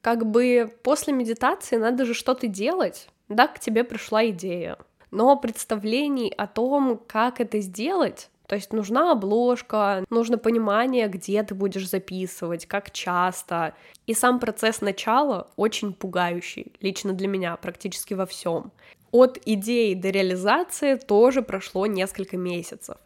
как 0.00 0.26
бы 0.26 0.74
после 0.82 1.12
медитации 1.12 1.76
надо 1.76 2.04
же 2.04 2.14
что-то 2.14 2.46
делать. 2.46 3.08
Да, 3.28 3.46
к 3.46 3.60
тебе 3.60 3.84
пришла 3.84 4.28
идея. 4.28 4.78
Но 5.10 5.36
представлений 5.36 6.32
о 6.36 6.46
том, 6.46 7.00
как 7.06 7.40
это 7.40 7.60
сделать, 7.60 8.30
то 8.52 8.56
есть 8.56 8.74
нужна 8.74 9.12
обложка, 9.12 10.04
нужно 10.10 10.36
понимание, 10.36 11.08
где 11.08 11.42
ты 11.42 11.54
будешь 11.54 11.88
записывать, 11.88 12.66
как 12.66 12.90
часто. 12.90 13.72
И 14.06 14.12
сам 14.12 14.38
процесс 14.40 14.82
начала 14.82 15.48
очень 15.56 15.94
пугающий, 15.94 16.70
лично 16.82 17.14
для 17.14 17.28
меня, 17.28 17.56
практически 17.56 18.12
во 18.12 18.26
всем. 18.26 18.70
От 19.10 19.38
идеи 19.46 19.94
до 19.94 20.10
реализации 20.10 20.96
тоже 20.96 21.40
прошло 21.40 21.86
несколько 21.86 22.36
месяцев. 22.36 22.98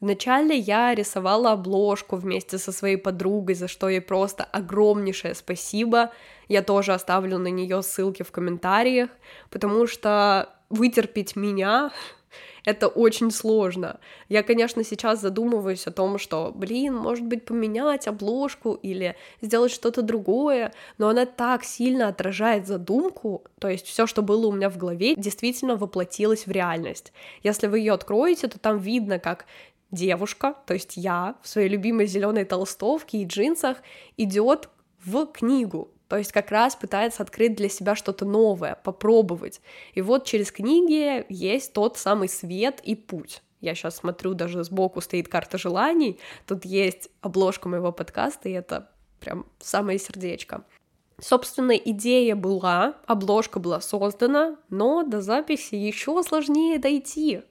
Вначале 0.00 0.56
я 0.56 0.94
рисовала 0.94 1.52
обложку 1.52 2.16
вместе 2.16 2.56
со 2.56 2.72
своей 2.72 2.96
подругой, 2.96 3.56
за 3.56 3.68
что 3.68 3.90
ей 3.90 4.00
просто 4.00 4.44
огромнейшее 4.44 5.34
спасибо. 5.34 6.12
Я 6.48 6.62
тоже 6.62 6.94
оставлю 6.94 7.36
на 7.36 7.48
нее 7.48 7.82
ссылки 7.82 8.22
в 8.22 8.32
комментариях, 8.32 9.10
потому 9.50 9.86
что 9.86 10.48
вытерпеть 10.70 11.36
меня 11.36 11.92
это 12.64 12.88
очень 12.88 13.30
сложно. 13.30 14.00
Я, 14.28 14.42
конечно, 14.42 14.84
сейчас 14.84 15.20
задумываюсь 15.20 15.86
о 15.86 15.92
том, 15.92 16.18
что, 16.18 16.52
блин, 16.54 16.94
может 16.94 17.24
быть, 17.24 17.44
поменять 17.44 18.08
обложку 18.08 18.74
или 18.74 19.16
сделать 19.40 19.72
что-то 19.72 20.02
другое, 20.02 20.72
но 20.98 21.08
она 21.08 21.26
так 21.26 21.64
сильно 21.64 22.08
отражает 22.08 22.66
задумку, 22.66 23.44
то 23.58 23.68
есть 23.68 23.86
все, 23.86 24.06
что 24.06 24.22
было 24.22 24.46
у 24.46 24.52
меня 24.52 24.70
в 24.70 24.78
голове, 24.78 25.14
действительно 25.16 25.76
воплотилось 25.76 26.46
в 26.46 26.50
реальность. 26.50 27.12
Если 27.42 27.66
вы 27.66 27.80
ее 27.80 27.92
откроете, 27.92 28.48
то 28.48 28.58
там 28.58 28.78
видно, 28.78 29.18
как 29.18 29.46
девушка, 29.90 30.56
то 30.66 30.74
есть 30.74 30.96
я 30.96 31.36
в 31.42 31.48
своей 31.48 31.68
любимой 31.68 32.06
зеленой 32.06 32.44
толстовке 32.44 33.18
и 33.18 33.26
джинсах 33.26 33.78
идет 34.16 34.68
в 35.04 35.26
книгу, 35.26 35.93
то 36.08 36.16
есть 36.16 36.32
как 36.32 36.50
раз 36.50 36.76
пытается 36.76 37.22
открыть 37.22 37.56
для 37.56 37.68
себя 37.68 37.94
что-то 37.94 38.24
новое, 38.24 38.78
попробовать. 38.82 39.60
И 39.94 40.02
вот 40.02 40.24
через 40.24 40.52
книги 40.52 41.24
есть 41.28 41.72
тот 41.72 41.96
самый 41.96 42.28
свет 42.28 42.80
и 42.82 42.94
путь. 42.94 43.42
Я 43.60 43.74
сейчас 43.74 43.96
смотрю, 43.96 44.34
даже 44.34 44.62
сбоку 44.62 45.00
стоит 45.00 45.28
карта 45.28 45.56
желаний, 45.56 46.18
тут 46.46 46.64
есть 46.66 47.08
обложка 47.22 47.68
моего 47.68 47.92
подкаста, 47.92 48.48
и 48.48 48.52
это 48.52 48.90
прям 49.20 49.46
самое 49.58 49.98
сердечко. 49.98 50.64
Собственно, 51.18 51.72
идея 51.72 52.34
была, 52.34 52.96
обложка 53.06 53.60
была 53.60 53.80
создана, 53.80 54.56
но 54.68 55.04
до 55.04 55.22
записи 55.22 55.76
еще 55.76 56.22
сложнее 56.22 56.78
дойти. 56.78 57.42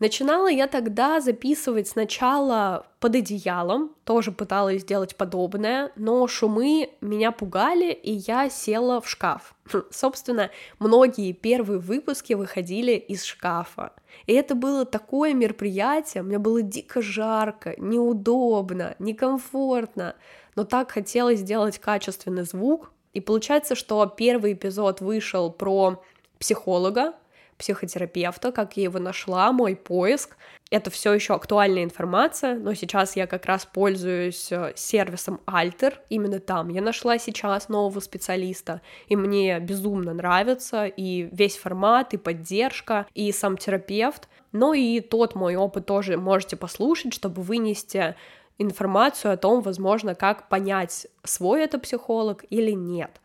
Начинала 0.00 0.48
я 0.48 0.66
тогда 0.66 1.20
записывать 1.20 1.86
сначала 1.86 2.86
под 2.98 3.14
одеялом, 3.14 3.94
тоже 4.04 4.32
пыталась 4.32 4.82
сделать 4.82 5.14
подобное, 5.14 5.92
но 5.94 6.26
шумы 6.26 6.90
меня 7.00 7.30
пугали, 7.30 7.92
и 7.92 8.10
я 8.12 8.50
села 8.50 9.00
в 9.00 9.08
шкаф. 9.08 9.54
Собственно, 9.90 10.50
многие 10.80 11.32
первые 11.32 11.78
выпуски 11.78 12.32
выходили 12.32 12.92
из 12.92 13.22
шкафа. 13.22 13.92
И 14.26 14.32
это 14.32 14.56
было 14.56 14.84
такое 14.84 15.32
мероприятие, 15.32 16.24
мне 16.24 16.38
было 16.38 16.60
дико 16.60 17.00
жарко, 17.00 17.74
неудобно, 17.78 18.96
некомфортно, 18.98 20.16
но 20.56 20.64
так 20.64 20.90
хотелось 20.90 21.38
сделать 21.38 21.78
качественный 21.78 22.42
звук. 22.42 22.90
И 23.12 23.20
получается, 23.20 23.76
что 23.76 24.04
первый 24.06 24.54
эпизод 24.54 25.00
вышел 25.00 25.52
про 25.52 26.02
психолога, 26.40 27.14
психотерапевта, 27.58 28.52
как 28.52 28.76
я 28.76 28.84
его 28.84 28.98
нашла, 28.98 29.52
мой 29.52 29.76
поиск. 29.76 30.36
Это 30.70 30.90
все 30.90 31.12
еще 31.12 31.34
актуальная 31.34 31.84
информация, 31.84 32.56
но 32.56 32.74
сейчас 32.74 33.16
я 33.16 33.26
как 33.26 33.46
раз 33.46 33.66
пользуюсь 33.66 34.50
э, 34.50 34.72
сервисом 34.74 35.40
Alter, 35.46 35.94
именно 36.08 36.40
там 36.40 36.68
я 36.70 36.80
нашла 36.80 37.18
сейчас 37.18 37.68
нового 37.68 38.00
специалиста, 38.00 38.80
и 39.06 39.14
мне 39.14 39.60
безумно 39.60 40.14
нравится 40.14 40.86
и 40.86 41.28
весь 41.30 41.58
формат, 41.58 42.14
и 42.14 42.16
поддержка, 42.16 43.06
и 43.14 43.30
сам 43.30 43.56
терапевт, 43.56 44.28
но 44.52 44.74
и 44.74 45.00
тот 45.00 45.34
мой 45.34 45.54
опыт 45.54 45.86
тоже 45.86 46.16
можете 46.16 46.56
послушать, 46.56 47.12
чтобы 47.12 47.42
вынести 47.42 48.16
информацию 48.58 49.32
о 49.32 49.36
том, 49.36 49.60
возможно, 49.60 50.14
как 50.14 50.48
понять, 50.48 51.06
свой 51.24 51.62
это 51.62 51.78
психолог 51.78 52.44
или 52.50 52.70
нет. 52.72 53.20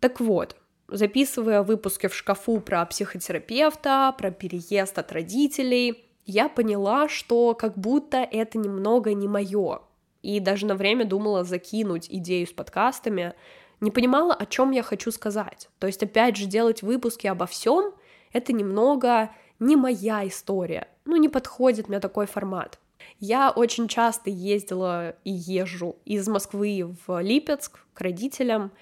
Так 0.00 0.20
вот, 0.20 0.56
записывая 0.92 1.62
выпуски 1.62 2.06
в 2.06 2.14
шкафу 2.14 2.60
про 2.60 2.84
психотерапевта, 2.86 4.14
про 4.16 4.30
переезд 4.30 4.98
от 4.98 5.12
родителей, 5.12 6.04
я 6.24 6.48
поняла, 6.48 7.08
что 7.08 7.54
как 7.54 7.76
будто 7.76 8.18
это 8.18 8.58
немного 8.58 9.12
не 9.14 9.26
мое. 9.26 9.80
И 10.22 10.38
даже 10.38 10.66
на 10.66 10.76
время 10.76 11.04
думала 11.04 11.42
закинуть 11.42 12.06
идею 12.08 12.46
с 12.46 12.52
подкастами, 12.52 13.34
не 13.80 13.90
понимала, 13.90 14.32
о 14.32 14.46
чем 14.46 14.70
я 14.70 14.82
хочу 14.82 15.10
сказать. 15.10 15.68
То 15.80 15.88
есть, 15.88 16.02
опять 16.02 16.36
же, 16.36 16.46
делать 16.46 16.82
выпуски 16.82 17.26
обо 17.26 17.46
всем 17.46 17.92
это 18.32 18.52
немного 18.52 19.30
не 19.58 19.76
моя 19.76 20.26
история. 20.26 20.88
Ну, 21.04 21.16
не 21.16 21.28
подходит 21.28 21.88
мне 21.88 22.00
такой 22.00 22.26
формат. 22.26 22.78
Я 23.18 23.50
очень 23.50 23.88
часто 23.88 24.30
ездила 24.30 25.16
и 25.24 25.30
езжу 25.30 25.96
из 26.04 26.26
Москвы 26.28 26.94
в 27.06 27.20
Липецк 27.20 27.80
к 27.94 28.00
родителям, 28.00 28.72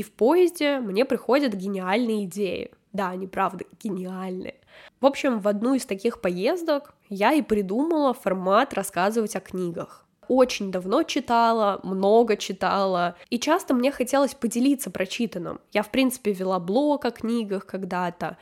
и 0.00 0.02
в 0.02 0.12
поезде 0.12 0.78
мне 0.78 1.04
приходят 1.04 1.52
гениальные 1.52 2.24
идеи. 2.24 2.70
Да, 2.94 3.10
они 3.10 3.26
правда 3.26 3.66
гениальные. 3.82 4.54
В 4.98 5.04
общем, 5.04 5.40
в 5.40 5.46
одну 5.46 5.74
из 5.74 5.84
таких 5.84 6.22
поездок 6.22 6.94
я 7.10 7.34
и 7.34 7.42
придумала 7.42 8.14
формат 8.14 8.72
рассказывать 8.72 9.36
о 9.36 9.40
книгах. 9.40 10.06
Очень 10.26 10.72
давно 10.72 11.02
читала, 11.02 11.80
много 11.82 12.38
читала, 12.38 13.14
и 13.28 13.38
часто 13.38 13.74
мне 13.74 13.92
хотелось 13.92 14.34
поделиться 14.34 14.90
прочитанным. 14.90 15.60
Я, 15.70 15.82
в 15.82 15.90
принципе, 15.90 16.32
вела 16.32 16.58
блог 16.58 17.04
о 17.04 17.10
книгах 17.10 17.66
когда-то, 17.66 18.38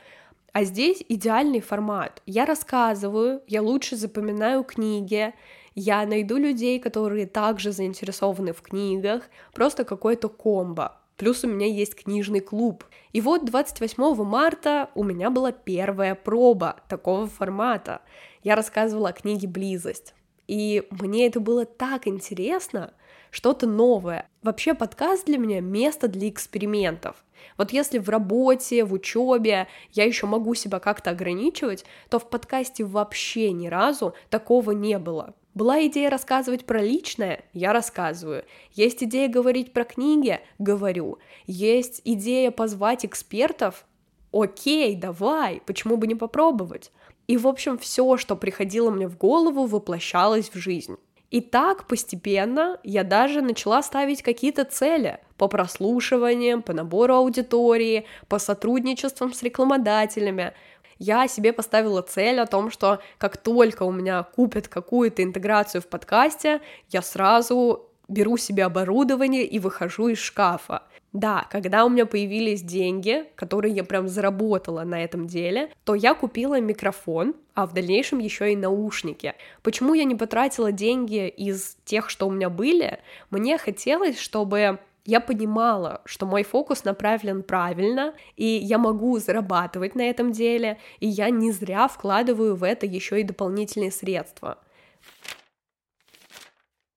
а 0.53 0.63
здесь 0.63 1.03
идеальный 1.09 1.59
формат. 1.59 2.21
Я 2.25 2.45
рассказываю, 2.45 3.41
я 3.47 3.61
лучше 3.61 3.97
запоминаю 3.97 4.63
книги, 4.63 5.33
я 5.75 6.05
найду 6.05 6.37
людей, 6.37 6.79
которые 6.79 7.25
также 7.25 7.73
заинтересованы 7.73 8.53
в 8.53 8.61
книгах, 8.61 9.23
просто 9.53 9.83
какой-то 9.83 10.29
комбо. 10.29 10.95
Плюс 11.19 11.43
у 11.43 11.47
меня 11.47 11.67
есть 11.67 11.95
книжный 11.95 12.39
клуб. 12.39 12.85
И 13.11 13.19
вот 13.19 13.43
28 13.43 14.23
марта 14.23 14.89
у 14.95 15.03
меня 15.03 15.29
была 15.29 15.51
первая 15.51 16.15
проба 16.15 16.77
такого 16.87 17.27
формата. 17.27 18.01
Я 18.41 18.55
рассказывала 18.55 19.09
о 19.09 19.13
книге 19.13 19.49
«Близость». 19.49 20.13
И 20.47 20.87
мне 20.89 21.27
это 21.27 21.41
было 21.41 21.65
так 21.65 22.07
интересно, 22.07 22.93
что-то 23.31 23.67
новое. 23.67 24.29
Вообще 24.43 24.73
подкаст 24.73 25.25
для 25.25 25.37
меня 25.37 25.59
место 25.59 26.07
для 26.07 26.29
экспериментов. 26.29 27.17
Вот 27.57 27.73
если 27.73 27.99
в 27.99 28.07
работе, 28.07 28.85
в 28.85 28.93
учебе 28.93 29.67
я 29.91 30.05
еще 30.05 30.25
могу 30.25 30.55
себя 30.55 30.79
как-то 30.79 31.09
ограничивать, 31.09 31.83
то 32.09 32.19
в 32.19 32.29
подкасте 32.29 32.85
вообще 32.85 33.51
ни 33.51 33.67
разу 33.67 34.13
такого 34.29 34.71
не 34.71 34.97
было. 34.97 35.35
Была 35.53 35.85
идея 35.87 36.09
рассказывать 36.09 36.65
про 36.65 36.81
личное? 36.81 37.43
Я 37.53 37.73
рассказываю. 37.73 38.45
Есть 38.73 39.03
идея 39.03 39.27
говорить 39.27 39.73
про 39.73 39.83
книги? 39.83 40.39
Говорю. 40.59 41.17
Есть 41.47 42.01
идея 42.05 42.51
позвать 42.51 43.05
экспертов? 43.05 43.85
Окей, 44.31 44.95
давай, 44.95 45.61
почему 45.65 45.97
бы 45.97 46.05
не 46.05 46.15
попробовать? 46.15 46.91
И, 47.27 47.37
в 47.37 47.47
общем, 47.47 47.77
все, 47.77 48.17
что 48.17 48.35
приходило 48.35 48.91
мне 48.91 49.07
в 49.07 49.17
голову, 49.17 49.65
воплощалось 49.65 50.49
в 50.49 50.57
жизнь. 50.57 50.97
И 51.31 51.41
так 51.41 51.87
постепенно 51.87 52.79
я 52.83 53.03
даже 53.03 53.41
начала 53.41 53.83
ставить 53.83 54.23
какие-то 54.23 54.65
цели 54.65 55.19
по 55.37 55.47
прослушиваниям, 55.47 56.63
по 56.63 56.73
набору 56.73 57.15
аудитории, 57.15 58.05
по 58.27 58.39
сотрудничествам 58.39 59.33
с 59.33 59.43
рекламодателями. 59.43 60.53
Я 60.99 61.27
себе 61.29 61.53
поставила 61.53 62.01
цель 62.01 62.39
о 62.39 62.45
том, 62.45 62.69
что 62.69 62.99
как 63.17 63.37
только 63.37 63.83
у 63.83 63.91
меня 63.91 64.23
купят 64.23 64.67
какую-то 64.67 65.23
интеграцию 65.23 65.81
в 65.81 65.87
подкасте, 65.87 66.59
я 66.89 67.01
сразу 67.01 67.89
беру 68.09 68.37
себе 68.37 68.65
оборудование 68.65 69.45
и 69.45 69.59
выхожу 69.59 70.09
из 70.09 70.17
шкафа. 70.17 70.83
Да, 71.13 71.47
когда 71.49 71.85
у 71.85 71.89
меня 71.89 72.05
появились 72.05 72.61
деньги, 72.61 73.25
которые 73.35 73.73
я 73.73 73.83
прям 73.83 74.07
заработала 74.07 74.83
на 74.83 75.03
этом 75.03 75.25
деле, 75.25 75.71
то 75.83 75.95
я 75.95 76.13
купила 76.13 76.59
микрофон, 76.59 77.33
а 77.55 77.65
в 77.65 77.73
дальнейшем 77.73 78.19
еще 78.19 78.51
и 78.51 78.55
наушники. 78.55 79.33
Почему 79.63 79.95
я 79.95 80.03
не 80.03 80.15
потратила 80.15 80.71
деньги 80.71 81.27
из 81.27 81.77
тех, 81.83 82.09
что 82.09 82.27
у 82.27 82.31
меня 82.31 82.49
были? 82.49 82.99
Мне 83.31 83.57
хотелось, 83.57 84.19
чтобы 84.19 84.79
я 85.05 85.19
понимала, 85.19 86.01
что 86.05 86.25
мой 86.25 86.43
фокус 86.43 86.83
направлен 86.83 87.43
правильно, 87.43 88.13
и 88.35 88.45
я 88.45 88.77
могу 88.77 89.17
зарабатывать 89.19 89.95
на 89.95 90.01
этом 90.01 90.31
деле, 90.31 90.77
и 90.99 91.07
я 91.07 91.29
не 91.29 91.51
зря 91.51 91.87
вкладываю 91.87 92.55
в 92.55 92.63
это 92.63 92.85
еще 92.85 93.19
и 93.19 93.23
дополнительные 93.23 93.91
средства. 93.91 94.59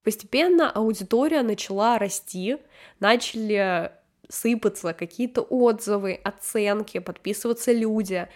Постепенно 0.02 0.70
аудитория 0.70 1.42
начала 1.42 1.98
расти, 1.98 2.56
начали 2.98 3.92
сыпаться 4.28 4.94
какие-то 4.94 5.42
отзывы, 5.42 6.14
оценки, 6.24 6.98
подписываться 6.98 7.72
люди. 7.72 8.28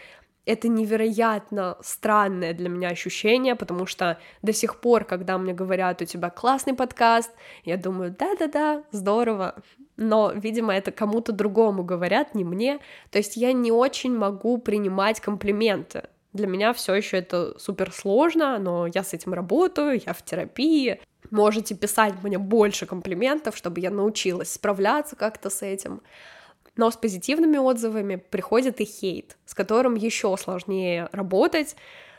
Это 0.47 0.69
невероятно 0.69 1.77
странное 1.83 2.55
для 2.55 2.69
меня 2.69 2.89
ощущение, 2.89 3.55
потому 3.57 3.85
что 3.87 4.19
до 4.43 4.53
сих 4.53 4.81
пор, 4.81 5.05
когда 5.05 5.37
мне 5.37 5.53
говорят, 5.53 6.01
у 6.01 6.05
тебя 6.05 6.31
классный 6.31 6.73
подкаст, 6.75 7.31
я 7.65 7.77
думаю, 7.77 8.15
да-да-да, 8.19 8.85
здорово, 8.93 9.57
но, 9.97 10.33
видимо, 10.33 10.75
это 10.75 10.93
кому-то 10.93 11.33
другому 11.33 11.83
говорят, 11.85 12.35
не 12.35 12.45
мне, 12.45 12.79
то 13.11 13.19
есть 13.19 13.37
я 13.37 13.53
не 13.53 13.73
очень 13.73 14.17
могу 14.17 14.59
принимать 14.59 15.21
комплименты, 15.21 16.05
для 16.37 16.47
меня 16.47 16.73
все 16.73 16.95
еще 16.95 17.17
это 17.17 17.59
супер 17.59 17.93
сложно, 17.93 18.59
но 18.59 18.87
я 18.87 19.03
с 19.03 19.15
этим 19.15 19.33
работаю, 19.33 20.01
я 20.05 20.13
в 20.13 20.23
терапии. 20.23 21.01
Можете 21.31 21.75
писать 21.75 22.15
мне 22.23 22.39
больше 22.39 22.87
комплиментов, 22.87 23.57
чтобы 23.57 23.81
я 23.81 23.91
научилась 23.91 24.53
справляться 24.53 25.17
как-то 25.17 25.51
с 25.51 25.63
этим. 25.63 26.03
Но 26.77 26.91
с 26.91 26.97
позитивными 26.97 27.57
отзывами 27.57 28.17
приходит 28.17 28.81
и 28.81 28.85
хейт, 28.85 29.37
с 29.47 29.55
которым 29.55 29.95
еще 29.95 30.37
сложнее 30.37 31.09
работать. 31.13 31.77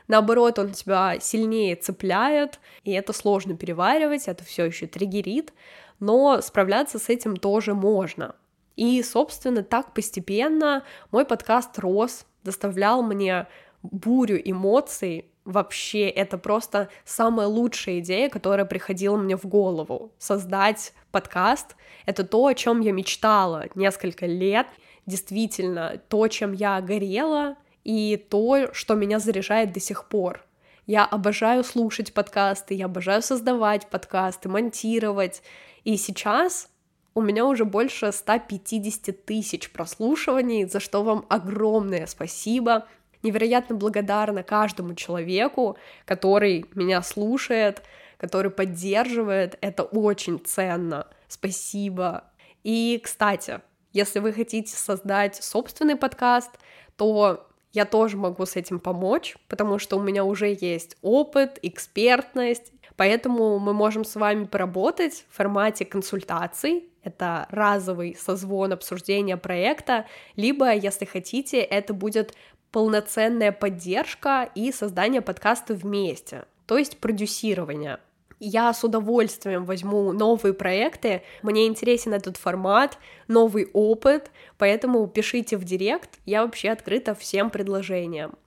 Наоборот, 0.07 0.57
он 0.57 0.71
тебя 0.71 1.19
сильнее 1.19 1.75
цепляет, 1.75 2.59
и 2.83 2.91
это 2.91 3.13
сложно 3.13 3.55
переваривать, 3.55 4.27
это 4.27 4.43
все 4.43 4.65
еще 4.65 4.87
триггерит, 4.87 5.53
но 5.99 6.41
справляться 6.41 6.97
с 6.97 7.09
этим 7.09 7.37
тоже 7.37 7.73
можно. 7.73 8.35
И, 8.75 9.01
собственно, 9.03 9.63
так 9.63 9.93
постепенно 9.93 10.83
мой 11.11 11.25
подкаст 11.25 11.77
рос, 11.79 12.25
доставлял 12.43 13.03
мне 13.03 13.47
бурю 13.83 14.39
эмоций, 14.43 15.25
вообще 15.47 16.09
это 16.09 16.37
просто 16.37 16.89
самая 17.05 17.47
лучшая 17.47 17.99
идея, 17.99 18.29
которая 18.29 18.65
приходила 18.65 19.17
мне 19.17 19.37
в 19.37 19.45
голову. 19.45 20.11
Создать 20.19 20.93
подкаст— 21.11 21.75
это 22.05 22.23
то, 22.23 22.45
о 22.45 22.53
чем 22.53 22.81
я 22.81 22.91
мечтала 22.91 23.65
несколько 23.73 24.25
лет, 24.25 24.67
действительно, 25.05 26.01
то, 26.09 26.27
чем 26.27 26.51
я 26.51 26.81
горела, 26.81 27.55
и 27.85 28.17
то, 28.17 28.73
что 28.73 28.95
меня 28.95 29.19
заряжает 29.19 29.71
до 29.71 29.79
сих 29.79 30.09
пор. 30.09 30.45
Я 30.85 31.05
обожаю 31.05 31.63
слушать 31.63 32.13
подкасты, 32.13 32.73
я 32.73 32.85
обожаю 32.85 33.21
создавать 33.21 33.89
подкасты, 33.89 34.49
монтировать. 34.49 35.41
И 35.85 35.95
сейчас 35.95 36.69
у 37.15 37.21
меня 37.21 37.45
уже 37.45 37.63
больше 37.63 38.11
150 38.11 39.25
тысяч 39.25 39.71
прослушиваний, 39.71 40.65
за 40.65 40.81
что 40.81 41.03
вам 41.03 41.25
огромное 41.29 42.05
спасибо 42.05 42.85
невероятно 43.27 43.75
благодарна 43.75 44.43
каждому 44.43 44.95
человеку, 44.95 45.77
который 46.05 46.65
меня 46.73 47.01
слушает, 47.01 47.83
который 48.17 48.51
поддерживает. 48.51 49.57
Это 49.61 49.83
очень 49.83 50.39
ценно. 50.39 51.07
Спасибо. 51.27 52.23
И, 52.63 52.99
кстати, 53.03 53.61
если 53.93 54.19
вы 54.19 54.33
хотите 54.33 54.75
создать 54.75 55.35
собственный 55.35 55.95
подкаст, 55.95 56.51
то 56.95 57.47
я 57.73 57.85
тоже 57.85 58.17
могу 58.17 58.45
с 58.45 58.55
этим 58.55 58.79
помочь, 58.79 59.35
потому 59.47 59.77
что 59.79 59.97
у 59.97 60.01
меня 60.01 60.23
уже 60.23 60.57
есть 60.59 60.97
опыт, 61.01 61.59
экспертность, 61.61 62.71
поэтому 62.95 63.59
мы 63.59 63.73
можем 63.73 64.03
с 64.03 64.15
вами 64.15 64.45
поработать 64.45 65.25
в 65.29 65.35
формате 65.35 65.85
консультаций, 65.85 66.89
это 67.03 67.47
разовый 67.49 68.17
созвон 68.19 68.73
обсуждения 68.73 69.37
проекта, 69.37 70.07
либо, 70.35 70.73
если 70.73 71.05
хотите, 71.05 71.59
это 71.59 71.93
будет 71.93 72.33
полноценная 72.77 73.51
поддержка 73.51 74.51
и 74.53 74.71
создание 74.71 75.21
подкаста 75.21 75.73
вместе, 75.73 76.45
то 76.67 76.77
есть 76.77 76.99
продюсирование. 76.99 77.97
Я 78.39 78.71
с 78.71 78.83
удовольствием 78.83 79.65
возьму 79.65 80.11
новые 80.11 80.53
проекты, 80.53 81.23
мне 81.41 81.65
интересен 81.65 82.13
этот 82.13 82.37
формат, 82.37 82.99
новый 83.27 83.67
опыт, 83.73 84.29
поэтому 84.59 85.07
пишите 85.07 85.57
в 85.57 85.63
директ, 85.63 86.19
я 86.27 86.43
вообще 86.43 86.69
открыта 86.69 87.15
всем 87.15 87.49
предложениям. 87.49 88.37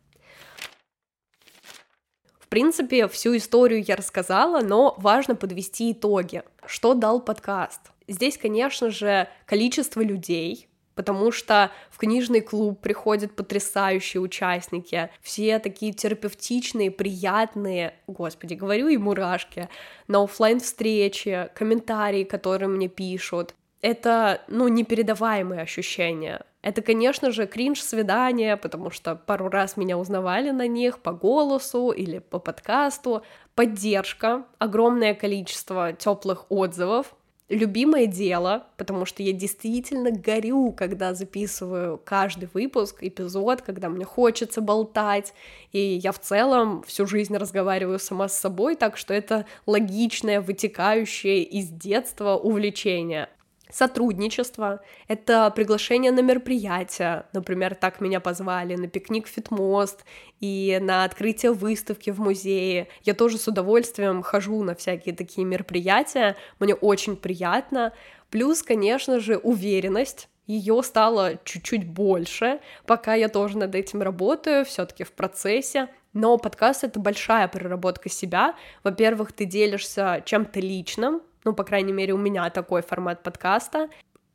В 2.39 2.47
принципе, 2.47 3.09
всю 3.09 3.37
историю 3.37 3.83
я 3.83 3.97
рассказала, 3.97 4.61
но 4.61 4.95
важно 4.99 5.35
подвести 5.35 5.91
итоги. 5.91 6.45
Что 6.65 6.95
дал 6.95 7.21
подкаст? 7.21 7.81
Здесь, 8.07 8.39
конечно 8.39 8.91
же, 8.91 9.29
количество 9.45 10.01
людей, 10.03 10.70
потому 10.95 11.33
что 11.33 11.71
в 11.91 11.99
книжный 11.99 12.41
клуб 12.41 12.81
приходят 12.81 13.35
потрясающие 13.35 14.21
участники, 14.21 15.11
все 15.23 15.59
такие 15.59 15.93
терапевтичные, 15.93 16.91
приятные, 16.91 17.95
господи, 18.07 18.55
говорю 18.55 18.89
и 18.89 18.97
мурашки, 18.97 19.69
на 20.09 20.23
офлайн 20.23 20.61
встречи 20.61 21.49
комментарии, 21.55 22.25
которые 22.25 22.69
мне 22.69 22.89
пишут. 22.89 23.55
Это, 23.81 24.43
ну, 24.49 24.69
непередаваемые 24.69 25.63
ощущения. 25.63 26.43
Это, 26.63 26.83
конечно 26.83 27.31
же, 27.31 27.47
кринж-свидания, 27.47 28.59
потому 28.59 28.91
что 28.91 29.17
пару 29.17 29.49
раз 29.49 29.79
меня 29.79 29.97
узнавали 29.97 30.51
на 30.51 30.67
них 30.67 30.99
по 30.99 31.13
голосу 31.13 31.91
или 31.91 32.19
по 32.19 32.39
подкасту. 32.39 33.23
Поддержка, 33.55 34.45
огромное 34.59 35.15
количество 35.15 35.95
теплых 35.95 36.45
отзывов, 36.51 37.15
любимое 37.51 38.07
дело, 38.07 38.67
потому 38.77 39.05
что 39.05 39.23
я 39.23 39.33
действительно 39.33 40.11
горю, 40.13 40.73
когда 40.73 41.15
записываю 41.15 41.99
каждый 41.99 42.49
выпуск, 42.55 42.99
эпизод, 43.03 43.61
когда 43.61 43.89
мне 43.89 44.05
хочется 44.05 44.61
болтать, 44.61 45.35
и 45.73 45.79
я 45.79 46.13
в 46.13 46.21
целом 46.21 46.83
всю 46.87 47.07
жизнь 47.07 47.37
разговариваю 47.37 47.99
сама 47.99 48.29
с 48.29 48.39
собой, 48.39 48.77
так 48.77 48.97
что 48.97 49.13
это 49.13 49.47
логичное, 49.67 50.41
вытекающее 50.41 51.43
из 51.43 51.69
детства 51.69 52.37
увлечение. 52.37 53.29
Сотрудничество— 53.73 54.81
это 55.09 55.51
приглашение 55.55 56.13
на 56.13 56.21
мероприятия. 56.21 57.27
Например, 57.33 57.75
так 57.75 58.01
меня 58.01 58.21
позвали 58.21 58.75
на 58.77 58.89
пикник 58.89 59.27
Фитмост 59.27 60.05
и 60.41 60.79
на 60.81 61.05
открытие 61.05 61.53
выставки 61.53 62.11
в 62.11 62.21
музее. 62.21 62.89
Я 63.03 63.15
тоже 63.15 63.39
с 63.39 63.49
удовольствием 63.49 64.23
хожу 64.23 64.63
на 64.63 64.75
всякие 64.75 65.15
такие 65.15 65.45
мероприятия. 65.47 66.37
Мне 66.59 66.75
очень 66.75 67.17
приятно. 67.17 67.93
Плюс, 68.31 68.63
конечно 68.63 69.21
же, 69.21 69.37
уверенность 69.37 70.29
ее 70.47 70.83
стало 70.83 71.39
чуть-чуть 71.45 71.87
больше, 71.87 72.59
пока 72.85 73.15
я 73.15 73.29
тоже 73.29 73.57
над 73.57 73.75
этим 73.77 74.03
работаю, 74.03 74.65
все-таки 74.65 75.05
в 75.05 75.13
процессе. 75.13 75.89
Но 76.13 76.39
подкаст— 76.39 76.83
это 76.85 76.99
большая 76.99 77.47
проработка 77.47 78.09
себя. 78.09 78.57
Во-первых, 78.83 79.33
ты 79.33 79.45
делишься 79.45 80.23
чем-то 80.25 80.59
личным, 80.59 81.23
ну, 81.45 81.53
по 81.53 81.65
крайней 81.65 81.93
мере, 81.93 82.13
у 82.13 82.19
меня 82.19 82.49
такой 82.51 82.83
формат 82.83 83.23
подкаста, 83.23 83.89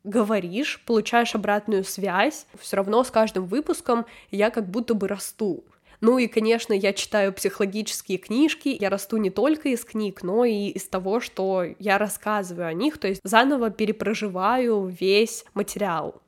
говоришь, 0.04 0.82
получаешь 0.86 1.34
обратную 1.34 1.84
связь, 1.84 2.46
все 2.58 2.76
равно 2.76 3.02
с 3.04 3.10
каждым 3.10 3.46
выпуском 3.46 4.06
я 4.30 4.50
как 4.50 4.68
будто 4.68 4.94
бы 4.94 5.08
расту. 5.08 5.64
Ну 6.00 6.18
и, 6.18 6.26
конечно, 6.26 6.72
я 6.74 6.92
читаю 6.92 7.32
психологические 7.32 8.18
книжки, 8.18 8.68
я 8.68 8.90
расту 8.90 9.16
не 9.16 9.30
только 9.30 9.70
из 9.70 9.84
книг, 9.84 10.22
но 10.22 10.44
и 10.44 10.68
из 10.68 10.86
того, 10.86 11.20
что 11.20 11.64
я 11.78 11.98
рассказываю 11.98 12.68
о 12.68 12.72
них, 12.74 12.98
то 12.98 13.08
есть 13.08 13.20
заново 13.24 13.70
перепроживаю 13.70 14.86
весь 14.86 15.44
материал. 15.54 16.20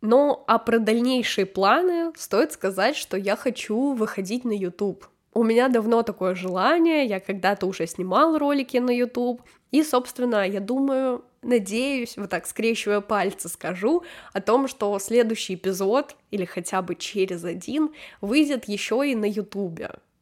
Но 0.00 0.44
а 0.46 0.58
про 0.58 0.80
дальнейшие 0.80 1.46
планы 1.46 2.12
стоит 2.16 2.52
сказать, 2.52 2.96
что 2.96 3.16
я 3.16 3.36
хочу 3.36 3.94
выходить 3.94 4.44
на 4.44 4.52
YouTube. 4.52 5.06
У 5.34 5.42
меня 5.42 5.68
давно 5.68 6.04
такое 6.04 6.36
желание, 6.36 7.04
я 7.06 7.18
когда-то 7.18 7.66
уже 7.66 7.88
снимал 7.88 8.38
ролики 8.38 8.76
на 8.76 8.96
YouTube, 8.96 9.42
и, 9.72 9.82
собственно, 9.82 10.48
я 10.48 10.60
думаю, 10.60 11.24
надеюсь, 11.42 12.16
вот 12.16 12.30
так 12.30 12.46
скрещивая 12.46 13.00
пальцы 13.00 13.48
скажу 13.48 14.04
о 14.32 14.40
том, 14.40 14.68
что 14.68 14.96
следующий 15.00 15.54
эпизод, 15.54 16.14
или 16.30 16.44
хотя 16.44 16.82
бы 16.82 16.94
через 16.94 17.44
один, 17.44 17.90
выйдет 18.20 18.66
еще 18.68 19.02
и 19.04 19.16
на 19.16 19.24
YouTube. 19.24 19.80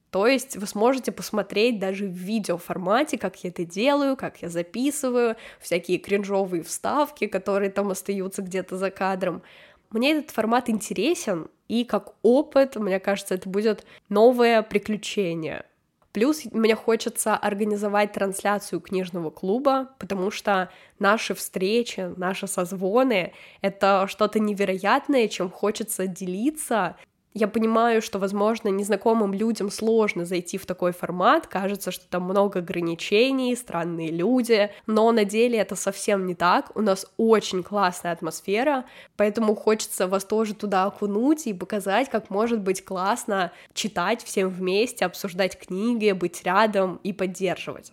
То 0.08 0.26
есть 0.26 0.56
вы 0.56 0.66
сможете 0.66 1.12
посмотреть 1.12 1.78
даже 1.78 2.06
в 2.06 2.12
видеоформате, 2.12 3.18
как 3.18 3.44
я 3.44 3.50
это 3.50 3.66
делаю, 3.66 4.16
как 4.16 4.40
я 4.40 4.48
записываю, 4.48 5.36
всякие 5.60 5.98
кринжовые 5.98 6.62
вставки, 6.62 7.26
которые 7.26 7.70
там 7.70 7.90
остаются 7.90 8.40
где-то 8.40 8.78
за 8.78 8.90
кадром. 8.90 9.42
Мне 9.90 10.12
этот 10.12 10.30
формат 10.30 10.70
интересен, 10.70 11.48
и 11.72 11.84
как 11.84 12.12
опыт, 12.20 12.76
мне 12.76 13.00
кажется, 13.00 13.34
это 13.34 13.48
будет 13.48 13.86
новое 14.10 14.60
приключение. 14.60 15.64
Плюс 16.12 16.44
мне 16.52 16.74
хочется 16.74 17.34
организовать 17.34 18.12
трансляцию 18.12 18.80
книжного 18.80 19.30
клуба, 19.30 19.88
потому 19.98 20.30
что 20.30 20.68
наши 20.98 21.34
встречи, 21.34 22.12
наши 22.18 22.46
созвоны— 22.46 23.32
это 23.62 24.06
что-то 24.06 24.38
невероятное, 24.38 25.28
чем 25.28 25.50
хочется 25.50 26.06
делиться, 26.06 26.96
я 27.34 27.48
понимаю, 27.48 28.02
что, 28.02 28.18
возможно, 28.18 28.68
незнакомым 28.68 29.32
людям 29.32 29.70
сложно 29.70 30.24
зайти 30.24 30.58
в 30.58 30.66
такой 30.66 30.92
формат, 30.92 31.46
кажется, 31.46 31.90
что 31.90 32.06
там 32.06 32.24
много 32.24 32.58
ограничений, 32.58 33.56
странные 33.56 34.10
люди, 34.10 34.70
но 34.86 35.10
на 35.12 35.24
деле 35.24 35.58
это 35.58 35.74
совсем 35.74 36.26
не 36.26 36.34
так, 36.34 36.70
у 36.76 36.82
нас 36.82 37.06
очень 37.16 37.62
классная 37.62 38.12
атмосфера, 38.12 38.84
поэтому 39.16 39.54
хочется 39.54 40.06
вас 40.06 40.24
тоже 40.24 40.54
туда 40.54 40.84
окунуть 40.84 41.46
и 41.46 41.54
показать, 41.54 42.10
как 42.10 42.28
может 42.28 42.60
быть 42.60 42.84
классно 42.84 43.52
читать 43.72 44.22
всем 44.22 44.50
вместе, 44.50 45.04
обсуждать 45.06 45.58
книги, 45.58 46.12
быть 46.12 46.42
рядом 46.44 47.00
и 47.02 47.12
поддерживать. 47.12 47.92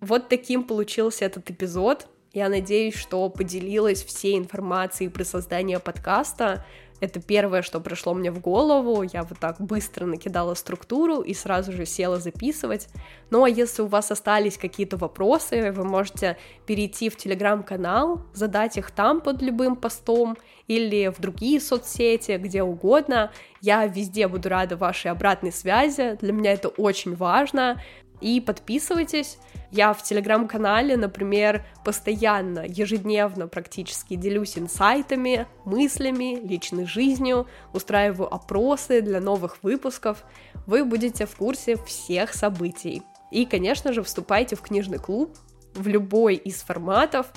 Вот 0.00 0.28
таким 0.28 0.64
получился 0.64 1.24
этот 1.24 1.50
эпизод. 1.50 2.08
Я 2.34 2.48
надеюсь, 2.48 2.94
что 2.94 3.28
поделилась 3.30 4.04
всей 4.04 4.36
информацией 4.36 5.08
при 5.08 5.22
создании 5.22 5.76
подкаста. 5.76 6.66
Это 7.04 7.20
первое, 7.20 7.60
что 7.60 7.80
пришло 7.80 8.14
мне 8.14 8.30
в 8.30 8.40
голову. 8.40 9.02
Я 9.02 9.24
вот 9.24 9.38
так 9.38 9.60
быстро 9.60 10.06
накидала 10.06 10.54
структуру 10.54 11.20
и 11.20 11.34
сразу 11.34 11.70
же 11.70 11.84
села 11.84 12.18
записывать. 12.18 12.88
Ну 13.28 13.44
а 13.44 13.48
если 13.48 13.82
у 13.82 13.86
вас 13.86 14.10
остались 14.10 14.56
какие-то 14.56 14.96
вопросы, 14.96 15.70
вы 15.70 15.84
можете 15.84 16.38
перейти 16.64 17.10
в 17.10 17.16
телеграм-канал, 17.16 18.22
задать 18.32 18.78
их 18.78 18.90
там 18.90 19.20
под 19.20 19.42
любым 19.42 19.76
постом 19.76 20.38
или 20.66 21.08
в 21.08 21.20
другие 21.20 21.60
соцсети, 21.60 22.38
где 22.38 22.62
угодно. 22.62 23.30
Я 23.60 23.86
везде 23.86 24.26
буду 24.26 24.48
рада 24.48 24.78
вашей 24.78 25.10
обратной 25.10 25.52
связи. 25.52 26.16
Для 26.22 26.32
меня 26.32 26.54
это 26.54 26.68
очень 26.68 27.14
важно. 27.14 27.82
И 28.20 28.40
подписывайтесь. 28.40 29.38
Я 29.70 29.92
в 29.92 30.02
телеграм-канале, 30.02 30.96
например, 30.96 31.64
постоянно, 31.84 32.64
ежедневно 32.66 33.48
практически 33.48 34.14
делюсь 34.14 34.56
инсайтами, 34.56 35.46
мыслями, 35.64 36.38
личной 36.46 36.86
жизнью, 36.86 37.48
устраиваю 37.72 38.32
опросы 38.32 39.02
для 39.02 39.20
новых 39.20 39.58
выпусков. 39.62 40.24
Вы 40.66 40.84
будете 40.84 41.26
в 41.26 41.34
курсе 41.34 41.76
всех 41.76 42.34
событий. 42.34 43.02
И, 43.30 43.46
конечно 43.46 43.92
же, 43.92 44.02
вступайте 44.02 44.54
в 44.54 44.60
книжный 44.60 44.98
клуб 44.98 45.36
в 45.74 45.88
любой 45.88 46.36
из 46.36 46.62
форматов. 46.62 47.32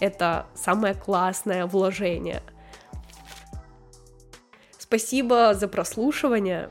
Это 0.00 0.46
самое 0.54 0.94
классное 0.94 1.66
вложение. 1.66 2.42
Спасибо 4.78 5.54
за 5.54 5.68
прослушивание. 5.68 6.70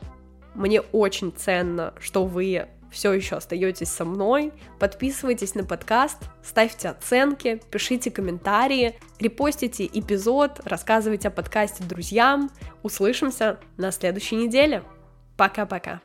Мне 0.55 0.81
очень 0.81 1.31
ценно, 1.31 1.93
что 1.99 2.25
вы 2.25 2.67
все 2.91 3.13
еще 3.13 3.37
остаетесь 3.37 3.89
со 3.89 4.05
мной. 4.05 4.51
Подписывайтесь 4.79 5.55
на 5.55 5.63
подкаст, 5.63 6.17
ставьте 6.43 6.89
оценки, 6.89 7.61
пишите 7.71 8.11
комментарии, 8.11 8.99
репостите 9.19 9.85
эпизод, 9.85 10.61
рассказывайте 10.65 11.29
о 11.29 11.31
подкасте 11.31 11.83
друзьям. 11.83 12.51
Услышимся 12.83 13.59
на 13.77 13.91
следующей 13.91 14.35
неделе. 14.35 14.83
Пока-пока. 15.37 16.01